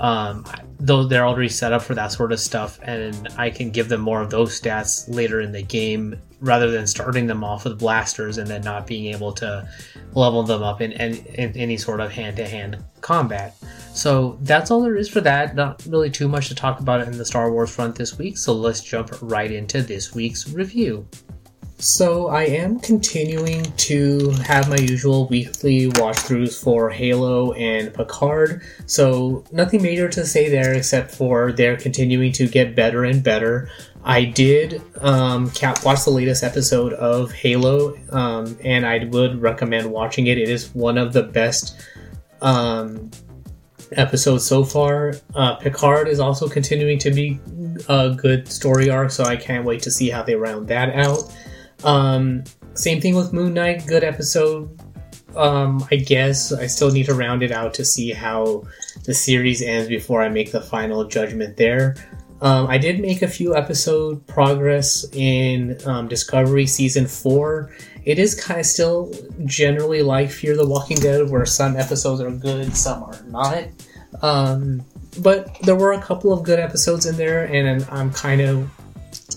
um, 0.00 0.46
though 0.78 1.04
they're 1.04 1.26
already 1.26 1.50
set 1.50 1.72
up 1.72 1.82
for 1.82 1.94
that 1.94 2.10
sort 2.10 2.32
of 2.32 2.40
stuff, 2.40 2.80
and 2.82 3.28
I 3.36 3.50
can 3.50 3.70
give 3.70 3.88
them 3.88 4.00
more 4.00 4.22
of 4.22 4.30
those 4.30 4.58
stats 4.58 5.04
later 5.14 5.40
in 5.40 5.52
the 5.52 5.62
game 5.62 6.16
rather 6.40 6.70
than 6.70 6.86
starting 6.86 7.26
them 7.26 7.44
off 7.44 7.64
with 7.64 7.78
blasters 7.78 8.38
and 8.38 8.48
then 8.48 8.62
not 8.62 8.86
being 8.86 9.12
able 9.12 9.30
to 9.30 9.68
level 10.14 10.42
them 10.42 10.62
up 10.62 10.80
in, 10.80 10.92
in, 10.92 11.16
in 11.34 11.54
any 11.54 11.76
sort 11.76 12.00
of 12.00 12.10
hand 12.10 12.36
to 12.38 12.48
hand 12.48 12.82
combat. 13.02 13.54
So 13.92 14.38
that's 14.40 14.70
all 14.70 14.80
there 14.80 14.96
is 14.96 15.08
for 15.08 15.20
that. 15.20 15.54
Not 15.54 15.84
really 15.86 16.10
too 16.10 16.28
much 16.28 16.48
to 16.48 16.54
talk 16.54 16.80
about 16.80 17.02
in 17.02 17.18
the 17.18 17.24
Star 17.26 17.52
Wars 17.52 17.70
front 17.70 17.94
this 17.94 18.16
week, 18.16 18.38
so 18.38 18.54
let's 18.54 18.82
jump 18.82 19.10
right 19.20 19.52
into 19.52 19.82
this 19.82 20.14
week's 20.14 20.48
review. 20.48 21.06
So 21.80 22.28
I 22.28 22.42
am 22.42 22.78
continuing 22.78 23.62
to 23.62 24.32
have 24.44 24.68
my 24.68 24.76
usual 24.76 25.26
weekly 25.28 25.86
watch 25.86 26.16
throughs 26.16 26.62
for 26.62 26.90
Halo 26.90 27.52
and 27.52 27.92
Picard. 27.94 28.60
So 28.84 29.44
nothing 29.50 29.80
major 29.80 30.06
to 30.10 30.26
say 30.26 30.50
there 30.50 30.74
except 30.74 31.10
for 31.10 31.52
they're 31.52 31.78
continuing 31.78 32.32
to 32.32 32.46
get 32.46 32.76
better 32.76 33.04
and 33.04 33.24
better. 33.24 33.70
I 34.04 34.24
did 34.24 34.82
um, 35.00 35.50
cap- 35.52 35.82
watch 35.82 36.04
the 36.04 36.10
latest 36.10 36.44
episode 36.44 36.92
of 36.92 37.32
Halo, 37.32 37.96
um, 38.10 38.58
and 38.62 38.84
I 38.84 39.04
would 39.04 39.40
recommend 39.40 39.90
watching 39.90 40.26
it. 40.26 40.36
It 40.36 40.50
is 40.50 40.74
one 40.74 40.98
of 40.98 41.14
the 41.14 41.22
best 41.22 41.80
um, 42.42 43.10
episodes 43.92 44.44
so 44.44 44.64
far. 44.64 45.14
Uh, 45.34 45.56
Picard 45.56 46.08
is 46.08 46.20
also 46.20 46.46
continuing 46.46 46.98
to 46.98 47.10
be 47.10 47.40
a 47.88 48.10
good 48.10 48.48
story 48.48 48.90
arc, 48.90 49.10
so 49.10 49.24
I 49.24 49.36
can't 49.36 49.64
wait 49.64 49.80
to 49.84 49.90
see 49.90 50.10
how 50.10 50.22
they 50.22 50.34
round 50.34 50.68
that 50.68 50.94
out. 50.94 51.34
Um, 51.84 52.44
same 52.74 53.00
thing 53.00 53.14
with 53.14 53.32
Moon 53.32 53.54
Knight. 53.54 53.86
Good 53.86 54.04
episode. 54.04 54.78
Um, 55.36 55.86
I 55.90 55.96
guess 55.96 56.52
I 56.52 56.66
still 56.66 56.90
need 56.90 57.06
to 57.06 57.14
round 57.14 57.42
it 57.42 57.52
out 57.52 57.74
to 57.74 57.84
see 57.84 58.10
how 58.10 58.64
the 59.04 59.14
series 59.14 59.62
ends 59.62 59.88
before 59.88 60.22
I 60.22 60.28
make 60.28 60.52
the 60.52 60.60
final 60.60 61.04
judgment 61.04 61.56
there. 61.56 61.94
Um, 62.42 62.68
I 62.68 62.78
did 62.78 63.00
make 63.00 63.22
a 63.22 63.28
few 63.28 63.54
episode 63.54 64.26
progress 64.26 65.04
in 65.12 65.78
um, 65.84 66.08
Discovery 66.08 66.66
season 66.66 67.06
four. 67.06 67.70
It 68.04 68.18
is 68.18 68.34
kind 68.34 68.58
of 68.60 68.66
still 68.66 69.12
generally 69.44 70.02
like 70.02 70.30
Fear 70.30 70.56
the 70.56 70.66
Walking 70.66 70.96
Dead, 70.96 71.28
where 71.28 71.44
some 71.44 71.76
episodes 71.76 72.20
are 72.22 72.30
good, 72.30 72.74
some 72.74 73.02
are 73.02 73.22
not. 73.26 73.64
Um, 74.22 74.82
but 75.20 75.54
there 75.62 75.76
were 75.76 75.92
a 75.92 76.00
couple 76.00 76.32
of 76.32 76.42
good 76.42 76.58
episodes 76.58 77.04
in 77.04 77.16
there, 77.16 77.44
and 77.44 77.86
I'm 77.90 78.10
kind 78.12 78.40
of 78.40 78.70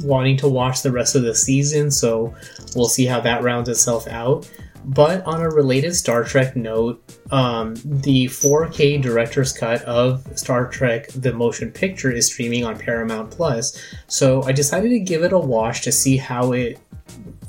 wanting 0.04 0.38
to 0.38 0.48
watch 0.48 0.82
the 0.82 0.92
rest 0.92 1.16
of 1.16 1.24
the 1.24 1.36
season, 1.36 1.92
so 1.92 2.34
we'll 2.76 2.88
see 2.88 3.06
how 3.06 3.20
that 3.22 3.44
rounds 3.44 3.70
itself 3.70 4.08
out. 4.08 4.50
But 4.86 5.26
on 5.26 5.42
a 5.42 5.50
related 5.50 5.96
Star 5.96 6.24
Trek 6.24 6.56
note, 6.56 7.02
um, 7.32 7.76
the 7.86 8.26
4K 8.26 9.02
director's 9.02 9.54
cut 9.54 9.82
of 9.84 10.28
Star 10.38 10.68
Trek 10.68 11.08
The 11.10 11.34
Motion 11.34 11.72
Picture 11.72 12.12
is 12.12 12.28
streaming 12.28 12.66
on 12.66 12.78
Paramount 12.78 13.32
Plus, 13.32 13.82
so 14.08 14.44
I 14.44 14.52
decided 14.52 14.90
to 14.90 15.00
give 15.00 15.24
it 15.24 15.32
a 15.32 15.40
watch 15.40 15.82
to 15.84 15.92
see 15.92 16.18
how 16.18 16.52
it 16.52 16.80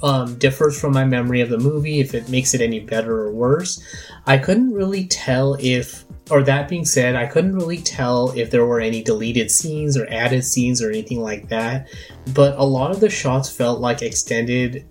um, 0.05 0.37
differs 0.37 0.79
from 0.79 0.93
my 0.93 1.05
memory 1.05 1.41
of 1.41 1.49
the 1.49 1.59
movie, 1.59 1.99
if 1.99 2.13
it 2.13 2.29
makes 2.29 2.53
it 2.53 2.61
any 2.61 2.79
better 2.79 3.23
or 3.23 3.33
worse. 3.33 3.83
I 4.27 4.37
couldn't 4.37 4.75
really 4.75 5.07
tell 5.07 5.57
if 5.59 6.05
or 6.31 6.43
that 6.43 6.69
being 6.69 6.85
said, 6.85 7.15
I 7.17 7.27
couldn't 7.27 7.57
really 7.57 7.79
tell 7.79 8.31
if 8.37 8.51
there 8.51 8.67
were 8.67 8.81
any 8.81 9.03
deleted 9.03 9.51
scenes 9.51 9.97
or 9.97 10.07
added 10.11 10.45
scenes 10.45 10.83
or 10.83 10.91
anything 10.91 11.21
like 11.21 11.49
that, 11.49 11.89
but 12.35 12.57
a 12.59 12.65
lot 12.65 12.91
of 12.91 13.01
the 13.01 13.11
shots 13.11 13.51
felt 13.51 13.81
like 13.81 14.03
extended 14.03 14.87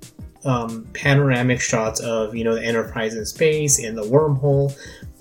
um, 0.45 0.87
panoramic 0.93 1.61
shots 1.61 1.99
of 1.99 2.35
you 2.35 2.43
know 2.43 2.55
the 2.55 2.63
Enterprise 2.63 3.15
in 3.15 3.25
space 3.25 3.79
and 3.79 3.95
the 3.95 4.03
wormhole 4.03 4.75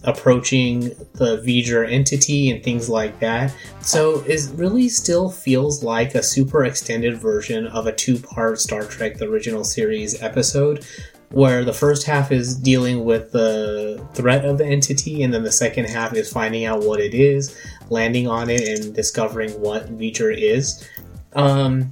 approaching 0.05 0.91
the 1.15 1.43
V'ger 1.45 1.91
entity 1.91 2.51
and 2.51 2.63
things 2.63 2.89
like 2.89 3.19
that. 3.21 3.55
So 3.81 4.21
it 4.27 4.41
really 4.55 4.89
still 4.89 5.31
feels 5.31 5.83
like 5.83 6.15
a 6.15 6.23
super 6.23 6.65
extended 6.65 7.19
version 7.19 7.67
of 7.69 7.87
a 7.87 7.93
two-part 7.93 8.61
Star 8.61 8.85
Trek: 8.85 9.19
The 9.19 9.29
Original 9.29 9.65
Series 9.65 10.21
episode 10.23 10.85
where 11.33 11.65
the 11.65 11.73
first 11.73 12.05
half 12.05 12.31
is 12.31 12.55
dealing 12.55 13.05
with 13.05 13.33
the 13.33 14.07
threat 14.13 14.45
of 14.45 14.59
the 14.59 14.67
entity, 14.67 15.23
and 15.23 15.33
then 15.33 15.43
the 15.43 15.53
second 15.53 15.87
half 15.87 16.15
is 16.15 16.31
finding 16.31 16.67
out 16.67 16.85
what 16.85 17.01
it 17.01 17.15
is, 17.15 17.57
landing 17.89 18.29
on 18.29 18.51
it, 18.51 18.69
and 18.69 18.95
discovering 18.95 19.51
what 19.61 19.89
V'ger 19.99 20.37
is. 20.37 20.87
Um, 21.35 21.91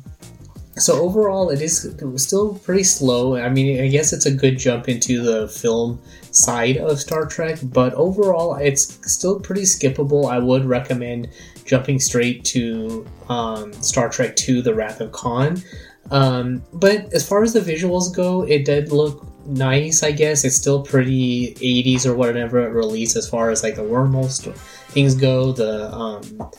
so 0.76 1.00
overall, 1.00 1.50
it 1.50 1.60
is 1.60 1.94
still 2.16 2.54
pretty 2.54 2.84
slow. 2.84 3.36
I 3.36 3.48
mean, 3.48 3.82
I 3.82 3.88
guess 3.88 4.12
it's 4.12 4.26
a 4.26 4.30
good 4.30 4.58
jump 4.58 4.88
into 4.88 5.22
the 5.22 5.48
film 5.48 6.00
side 6.30 6.76
of 6.76 7.00
Star 7.00 7.26
Trek, 7.26 7.58
but 7.62 7.92
overall, 7.94 8.54
it's 8.54 8.98
still 9.12 9.40
pretty 9.40 9.62
skippable. 9.62 10.30
I 10.30 10.38
would 10.38 10.64
recommend 10.64 11.28
jumping 11.64 11.98
straight 11.98 12.44
to 12.46 13.06
um, 13.28 13.72
Star 13.74 14.08
Trek 14.08 14.36
II: 14.48 14.60
The 14.60 14.74
Wrath 14.74 15.00
of 15.00 15.12
Khan. 15.12 15.62
Um, 16.10 16.62
but 16.72 17.12
as 17.12 17.28
far 17.28 17.42
as 17.42 17.52
the 17.52 17.60
visuals 17.60 18.14
go, 18.14 18.42
it 18.42 18.64
did 18.64 18.92
look 18.92 19.26
nice. 19.46 20.02
I 20.02 20.12
guess 20.12 20.44
it's 20.44 20.56
still 20.56 20.82
pretty 20.82 21.54
80s 21.54 22.06
or 22.06 22.14
whatever 22.14 22.64
it 22.66 22.70
released 22.70 23.16
as 23.16 23.28
far 23.28 23.50
as 23.50 23.62
like 23.62 23.76
the 23.76 23.82
wormhole 23.82 24.28
st- 24.30 24.56
things 24.56 25.14
go. 25.14 25.52
The 25.52 25.92
um, 25.92 26.50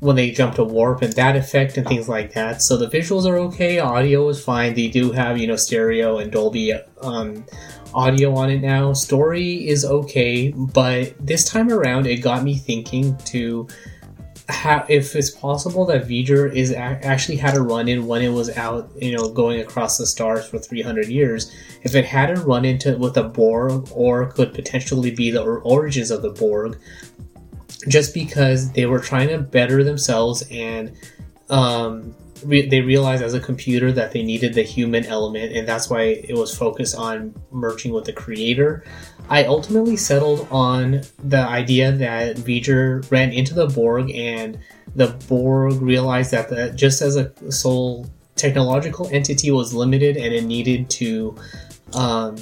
when 0.00 0.16
they 0.16 0.30
jump 0.30 0.54
to 0.56 0.64
warp 0.64 1.02
and 1.02 1.12
that 1.12 1.36
effect 1.36 1.76
and 1.76 1.86
things 1.86 2.08
like 2.08 2.32
that. 2.32 2.62
So 2.62 2.76
the 2.76 2.88
visuals 2.88 3.26
are 3.26 3.36
okay. 3.38 3.78
Audio 3.78 4.28
is 4.28 4.42
fine. 4.42 4.74
They 4.74 4.88
do 4.88 5.12
have 5.12 5.38
you 5.38 5.46
know 5.46 5.56
stereo 5.56 6.18
and 6.18 6.32
Dolby 6.32 6.72
um, 7.02 7.44
audio 7.94 8.34
on 8.34 8.50
it 8.50 8.60
now. 8.60 8.92
Story 8.92 9.68
is 9.68 9.84
okay, 9.84 10.52
but 10.52 11.14
this 11.24 11.44
time 11.44 11.70
around 11.70 12.06
it 12.06 12.18
got 12.18 12.42
me 12.42 12.56
thinking 12.56 13.16
to 13.26 13.68
how 14.48 14.84
if 14.88 15.14
it's 15.14 15.30
possible 15.30 15.84
that 15.86 16.06
V'ger 16.06 16.52
is 16.52 16.72
a- 16.72 16.76
actually 16.76 17.36
had 17.36 17.56
a 17.56 17.62
run 17.62 17.88
in 17.88 18.06
when 18.06 18.22
it 18.22 18.30
was 18.30 18.50
out, 18.56 18.90
you 19.00 19.16
know, 19.16 19.28
going 19.28 19.60
across 19.60 19.96
the 19.96 20.06
stars 20.06 20.46
for 20.46 20.58
300 20.58 21.06
years. 21.06 21.54
If 21.82 21.94
it 21.94 22.04
had 22.04 22.30
a 22.30 22.40
run 22.40 22.64
into 22.64 22.96
with 22.96 23.16
a 23.16 23.22
Borg, 23.22 23.88
or 23.94 24.26
could 24.32 24.52
potentially 24.52 25.10
be 25.10 25.30
the 25.30 25.42
or- 25.42 25.60
origins 25.60 26.10
of 26.10 26.22
the 26.22 26.30
Borg, 26.30 26.78
just 27.88 28.14
because 28.14 28.72
they 28.72 28.86
were 28.86 28.98
trying 28.98 29.28
to 29.28 29.38
better 29.38 29.82
themselves 29.84 30.44
and 30.50 30.92
um, 31.48 32.14
re- 32.44 32.68
they 32.68 32.80
realized 32.80 33.22
as 33.22 33.34
a 33.34 33.40
computer 33.40 33.92
that 33.92 34.12
they 34.12 34.22
needed 34.22 34.54
the 34.54 34.62
human 34.62 35.04
element, 35.06 35.52
and 35.52 35.66
that's 35.66 35.90
why 35.90 36.02
it 36.02 36.34
was 36.34 36.56
focused 36.56 36.96
on 36.96 37.34
merging 37.50 37.92
with 37.92 38.04
the 38.04 38.12
creator. 38.12 38.84
I 39.28 39.44
ultimately 39.44 39.96
settled 39.96 40.48
on 40.50 41.02
the 41.22 41.40
idea 41.40 41.92
that 41.92 42.36
V'ger 42.36 43.08
ran 43.10 43.32
into 43.32 43.54
the 43.54 43.66
Borg, 43.66 44.10
and 44.10 44.58
the 44.94 45.08
Borg 45.28 45.80
realized 45.80 46.30
that 46.32 46.48
the, 46.48 46.70
just 46.70 47.02
as 47.02 47.16
a 47.16 47.32
sole 47.52 48.06
technological 48.36 49.08
entity 49.12 49.50
was 49.50 49.74
limited 49.74 50.16
and 50.16 50.32
it 50.32 50.44
needed 50.44 50.88
to 50.88 51.36
um, 51.92 52.36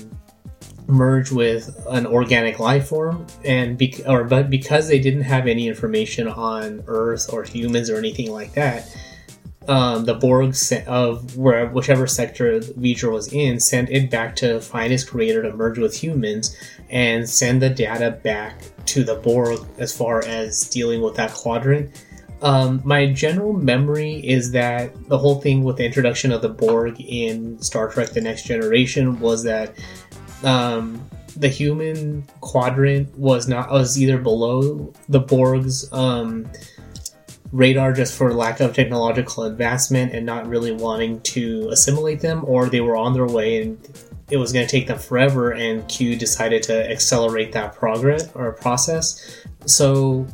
merge 0.89 1.31
with 1.31 1.87
an 1.91 2.07
organic 2.07 2.59
life 2.59 2.89
form, 2.89 3.27
and 3.45 3.79
bec- 3.79 4.07
or 4.07 4.25
but 4.25 4.51
because 4.51 4.89
they 4.89 4.99
didn't 4.99 5.23
have 5.23 5.47
any 5.47 5.69
information 5.69 6.27
on 6.27 6.83
Earth 6.87 7.33
or 7.33 7.45
humans 7.45 7.91
or 7.91 7.97
anything 7.97 8.33
like 8.33 8.55
that, 8.55 8.89
um, 9.69 10.07
the 10.07 10.15
Borg 10.15 10.55
se- 10.55 10.85
of 10.87 11.37
where 11.37 11.67
whichever 11.67 12.07
sector 12.07 12.59
V'ger 12.61 13.13
was 13.13 13.33
in 13.33 13.61
sent 13.61 13.91
it 13.91 14.11
back 14.11 14.35
to 14.37 14.61
find 14.61 14.91
his 14.91 15.05
creator 15.05 15.43
to 15.43 15.53
merge 15.53 15.79
with 15.79 16.03
humans 16.03 16.57
and 16.89 17.29
send 17.29 17.61
the 17.61 17.69
data 17.69 18.11
back 18.11 18.63
to 18.87 19.05
the 19.05 19.17
Borg 19.17 19.61
as 19.77 19.95
far 19.95 20.25
as 20.25 20.63
dealing 20.71 21.03
with 21.03 21.17
that 21.17 21.33
quadrant. 21.35 21.91
Um, 22.41 22.81
my 22.85 23.13
general 23.13 23.53
memory 23.53 24.15
is 24.27 24.53
that 24.53 24.93
the 25.09 25.19
whole 25.19 25.41
thing 25.41 25.65
with 25.65 25.77
the 25.77 25.85
introduction 25.85 26.33
of 26.33 26.41
the 26.41 26.49
Borg 26.49 27.01
in 27.01 27.61
Star 27.61 27.91
Trek: 27.91 28.11
The 28.11 28.21
Next 28.21 28.45
Generation 28.45 29.19
was 29.21 29.43
that 29.43 29.75
um, 30.45 31.09
the 31.37 31.49
human 31.49 32.25
quadrant 32.41 33.17
was 33.19 33.49
not 33.49 33.71
was 33.71 34.01
either 34.01 34.19
below 34.19 34.93
the 35.09 35.21
Borg's 35.21 35.93
um, 35.93 36.49
radar 37.53 37.93
just 37.93 38.17
for 38.17 38.33
lack 38.33 38.61
of 38.61 38.75
technological 38.75 39.45
advancement 39.45 40.13
and 40.13 40.27
not 40.27 40.47
really 40.47 40.73
wanting 40.73 41.21
to 41.23 41.69
assimilate 41.71 42.21
them, 42.21 42.45
or 42.45 42.69
they 42.69 42.81
were 42.81 42.97
on 42.97 43.15
their 43.15 43.27
way 43.27 43.63
and 43.63 44.07
it 44.31 44.37
was 44.37 44.53
going 44.53 44.67
to 44.67 44.71
take 44.71 44.89
them 44.89 44.99
forever. 44.99 45.53
And 45.53 45.87
Q 45.89 46.17
decided 46.17 46.63
to 46.65 46.91
accelerate 46.91 47.53
that 47.53 47.75
progress 47.75 48.31
or 48.35 48.53
process. 48.53 49.45
So 49.65 50.27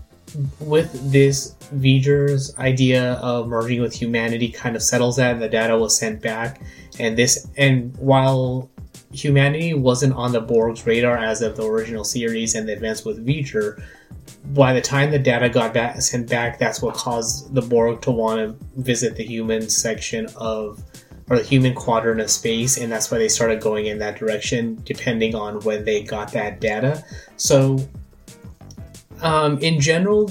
with 0.58 1.12
this, 1.12 1.54
V'ger's 1.74 2.56
idea 2.58 3.14
of 3.14 3.46
merging 3.48 3.80
with 3.80 3.94
humanity 3.94 4.48
kind 4.48 4.74
of 4.74 4.82
settles 4.82 5.16
that. 5.16 5.38
The 5.38 5.48
data 5.48 5.78
was 5.78 5.96
sent 5.96 6.20
back, 6.20 6.60
and 6.98 7.16
this 7.16 7.48
and 7.56 7.96
while 7.98 8.68
humanity 9.14 9.74
wasn't 9.74 10.14
on 10.14 10.33
the 10.33 10.40
Borg's 10.40 10.87
radar 10.87 11.16
as 11.16 11.42
of 11.42 11.57
the 11.57 11.64
original 11.64 12.05
series 12.05 12.55
and 12.55 12.68
the 12.68 12.72
events 12.72 13.05
with 13.05 13.24
V'ger, 13.24 13.83
by 14.46 14.72
the 14.72 14.81
time 14.81 15.11
the 15.11 15.18
data 15.18 15.48
got 15.48 15.72
back, 15.72 16.00
sent 16.03 16.29
back, 16.29 16.59
that's 16.59 16.83
what 16.83 16.94
caused 16.94 17.55
the 17.55 17.62
Borg 17.62 18.03
to 18.03 18.11
want 18.11 18.38
to 18.40 18.66
visit 18.81 19.16
the 19.16 19.24
human 19.24 19.68
section 19.68 20.27
of 20.37 20.83
or 21.31 21.38
the 21.38 21.42
human 21.44 21.74
quadrant 21.74 22.20
of 22.20 22.31
space, 22.31 22.77
and 22.77 22.92
that's 22.92 23.11
why 23.11 23.16
they 23.16 23.29
started 23.29 23.62
going 23.62 23.87
in 23.87 23.98
that 23.98 24.18
direction, 24.18 24.79
depending 24.85 25.35
on 25.35 25.59
when 25.61 25.83
they 25.85 26.03
got 26.03 26.31
that 26.33 26.61
data. 26.61 27.03
So, 27.38 27.79
um, 29.22 29.59
in 29.61 29.81
general, 29.81 30.31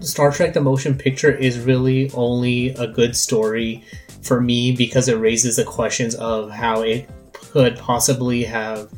Star 0.00 0.30
Trek: 0.30 0.52
The 0.52 0.60
Motion 0.60 0.96
Picture 0.96 1.30
is 1.30 1.58
really 1.58 2.10
only 2.12 2.70
a 2.70 2.86
good 2.86 3.16
story 3.16 3.82
for 4.20 4.40
me 4.42 4.72
because 4.72 5.08
it 5.08 5.14
raises 5.14 5.56
the 5.56 5.64
questions 5.64 6.14
of 6.16 6.50
how 6.50 6.82
it 6.82 7.08
could 7.50 7.76
possibly 7.78 8.44
have 8.44 8.90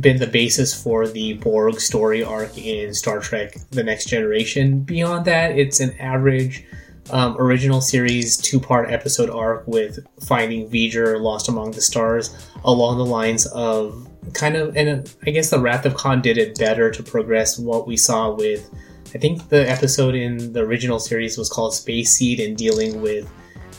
been 0.00 0.18
the 0.18 0.26
basis 0.26 0.80
for 0.80 1.06
the 1.06 1.34
Borg 1.34 1.80
story 1.80 2.22
arc 2.22 2.56
in 2.56 2.94
Star 2.94 3.20
Trek 3.20 3.56
The 3.70 3.82
Next 3.82 4.06
Generation. 4.06 4.80
Beyond 4.80 5.24
that, 5.26 5.58
it's 5.58 5.80
an 5.80 5.94
average 5.98 6.64
um, 7.10 7.36
original 7.38 7.80
series 7.80 8.36
two 8.36 8.60
part 8.60 8.90
episode 8.90 9.28
arc 9.28 9.66
with 9.66 9.98
finding 10.24 10.68
V'ger 10.70 11.20
lost 11.20 11.48
among 11.48 11.72
the 11.72 11.80
stars 11.80 12.34
along 12.64 12.98
the 12.98 13.04
lines 13.04 13.46
of 13.46 14.08
kind 14.34 14.56
of, 14.56 14.76
and 14.76 15.12
I 15.26 15.30
guess 15.30 15.50
the 15.50 15.58
Wrath 15.58 15.84
of 15.84 15.94
Khan 15.94 16.22
did 16.22 16.38
it 16.38 16.58
better 16.58 16.90
to 16.90 17.02
progress 17.02 17.58
what 17.58 17.86
we 17.86 17.96
saw 17.96 18.30
with. 18.32 18.70
I 19.14 19.18
think 19.18 19.48
the 19.48 19.68
episode 19.68 20.14
in 20.14 20.52
the 20.52 20.60
original 20.60 20.98
series 20.98 21.36
was 21.36 21.50
called 21.50 21.74
Space 21.74 22.12
Seed 22.12 22.40
and 22.40 22.56
dealing 22.56 23.02
with 23.02 23.30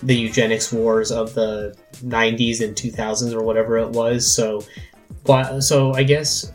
the 0.05 0.15
eugenics 0.15 0.71
wars 0.71 1.11
of 1.11 1.33
the 1.33 1.75
90s 1.93 2.61
and 2.61 2.75
2000s 2.75 3.33
or 3.33 3.43
whatever 3.43 3.77
it 3.77 3.89
was. 3.89 4.33
So, 4.33 4.63
so 5.59 5.93
I 5.93 6.03
guess 6.03 6.51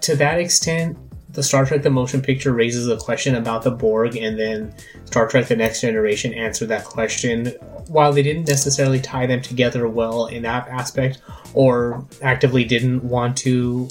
to 0.00 0.16
that 0.16 0.38
extent, 0.38 0.96
the 1.30 1.42
Star 1.42 1.64
Trek 1.66 1.82
the 1.82 1.90
Motion 1.90 2.22
Picture 2.22 2.52
raises 2.52 2.88
a 2.88 2.96
question 2.96 3.34
about 3.34 3.62
the 3.62 3.70
Borg, 3.70 4.16
and 4.16 4.38
then 4.38 4.74
Star 5.04 5.28
Trek 5.28 5.46
the 5.46 5.56
Next 5.56 5.82
Generation 5.82 6.32
answered 6.34 6.68
that 6.68 6.84
question. 6.84 7.46
While 7.88 8.12
they 8.12 8.22
didn't 8.22 8.48
necessarily 8.48 9.00
tie 9.00 9.26
them 9.26 9.40
together 9.40 9.88
well 9.88 10.26
in 10.26 10.42
that 10.42 10.68
aspect, 10.68 11.20
or 11.54 12.04
actively 12.22 12.64
didn't 12.64 13.04
want 13.04 13.36
to 13.38 13.88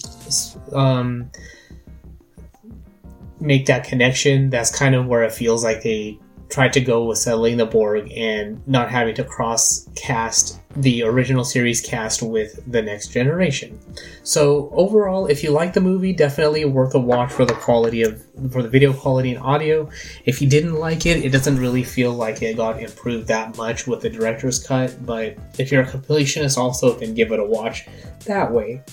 um, 0.73 1.31
make 3.39 3.67
that 3.67 3.83
connection, 3.83 4.49
that's 4.49 4.75
kind 4.75 4.95
of 4.95 5.07
where 5.07 5.23
it 5.23 5.31
feels 5.31 5.63
like 5.63 5.83
they 5.83 6.19
tried 6.49 6.73
to 6.73 6.81
go 6.81 7.05
with 7.05 7.17
settling 7.17 7.57
the 7.57 7.65
Borg 7.65 8.11
and 8.11 8.65
not 8.67 8.89
having 8.89 9.15
to 9.15 9.23
cross 9.23 9.87
cast 9.95 10.59
the 10.75 11.03
original 11.03 11.43
series 11.43 11.81
cast 11.81 12.21
with 12.21 12.59
the 12.71 12.81
next 12.81 13.07
generation. 13.07 13.79
So 14.23 14.69
overall, 14.73 15.25
if 15.25 15.43
you 15.43 15.51
like 15.51 15.73
the 15.73 15.81
movie, 15.81 16.13
definitely 16.13 16.63
worth 16.65 16.93
a 16.93 16.99
watch 16.99 17.31
for 17.31 17.45
the 17.45 17.53
quality 17.53 18.03
of 18.03 18.23
for 18.51 18.61
the 18.61 18.69
video 18.69 18.93
quality 18.93 19.33
and 19.33 19.43
audio. 19.43 19.89
If 20.25 20.41
you 20.41 20.47
didn't 20.47 20.75
like 20.75 21.05
it, 21.05 21.25
it 21.25 21.31
doesn't 21.31 21.57
really 21.57 21.83
feel 21.83 22.13
like 22.13 22.41
it 22.41 22.57
got 22.57 22.81
improved 22.81 23.27
that 23.27 23.57
much 23.57 23.87
with 23.87 24.01
the 24.01 24.09
director's 24.09 24.63
cut, 24.63 25.05
but 25.05 25.37
if 25.57 25.71
you're 25.71 25.83
a 25.83 25.87
completionist 25.87 26.57
also, 26.57 26.93
then 26.93 27.15
give 27.15 27.31
it 27.31 27.39
a 27.39 27.45
watch 27.45 27.87
that 28.25 28.51
way. 28.51 28.83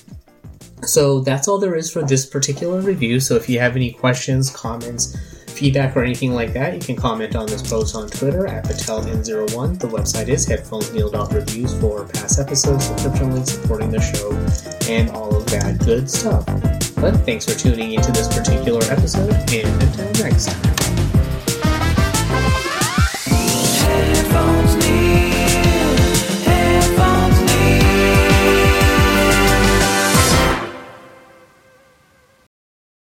So 0.83 1.21
that's 1.21 1.49
all 1.49 1.59
there 1.59 1.75
is 1.75 1.91
for 1.91 2.03
this 2.03 2.27
particular 2.27 2.81
review. 2.81 3.21
So 3.21 3.37
if 3.37 3.49
you 3.49 3.59
have 3.59 3.77
any 3.77 3.93
questions, 3.93 4.51
comments, 4.51 5.17
feedback, 5.55 5.97
or 5.97 6.03
anything 6.03 6.35
like 6.35 6.53
that, 6.53 6.75
you 6.75 6.81
can 6.81 6.97
comment 6.97 7.37
on 7.37 7.47
this 7.47 7.63
post 7.63 7.95
on 7.95 8.09
Twitter 8.09 8.47
at 8.47 8.65
PatelN01. 8.65 9.79
The 9.79 9.89
website 9.89 10.29
is 10.29 10.47
headphonesneil.reviews 10.47 11.81
for 11.81 12.07
past 12.09 12.39
episodes, 12.39 12.87
subscription 12.87 13.33
links 13.33 13.53
supporting 13.53 13.91
the 13.91 14.01
show, 14.01 14.33
and 14.93 15.11
all 15.11 15.37
of 15.37 15.47
that 15.47 15.79
good 15.85 16.11
stuff. 16.11 16.45
But 16.97 17.17
thanks 17.25 17.45
for 17.45 17.59
tuning 17.59 17.93
into 17.93 18.13
this 18.13 18.29
particular 18.29 18.83
episode, 18.91 19.33
and 19.53 19.83
until 19.83 20.25
next 20.25 20.47
time. 20.47 20.94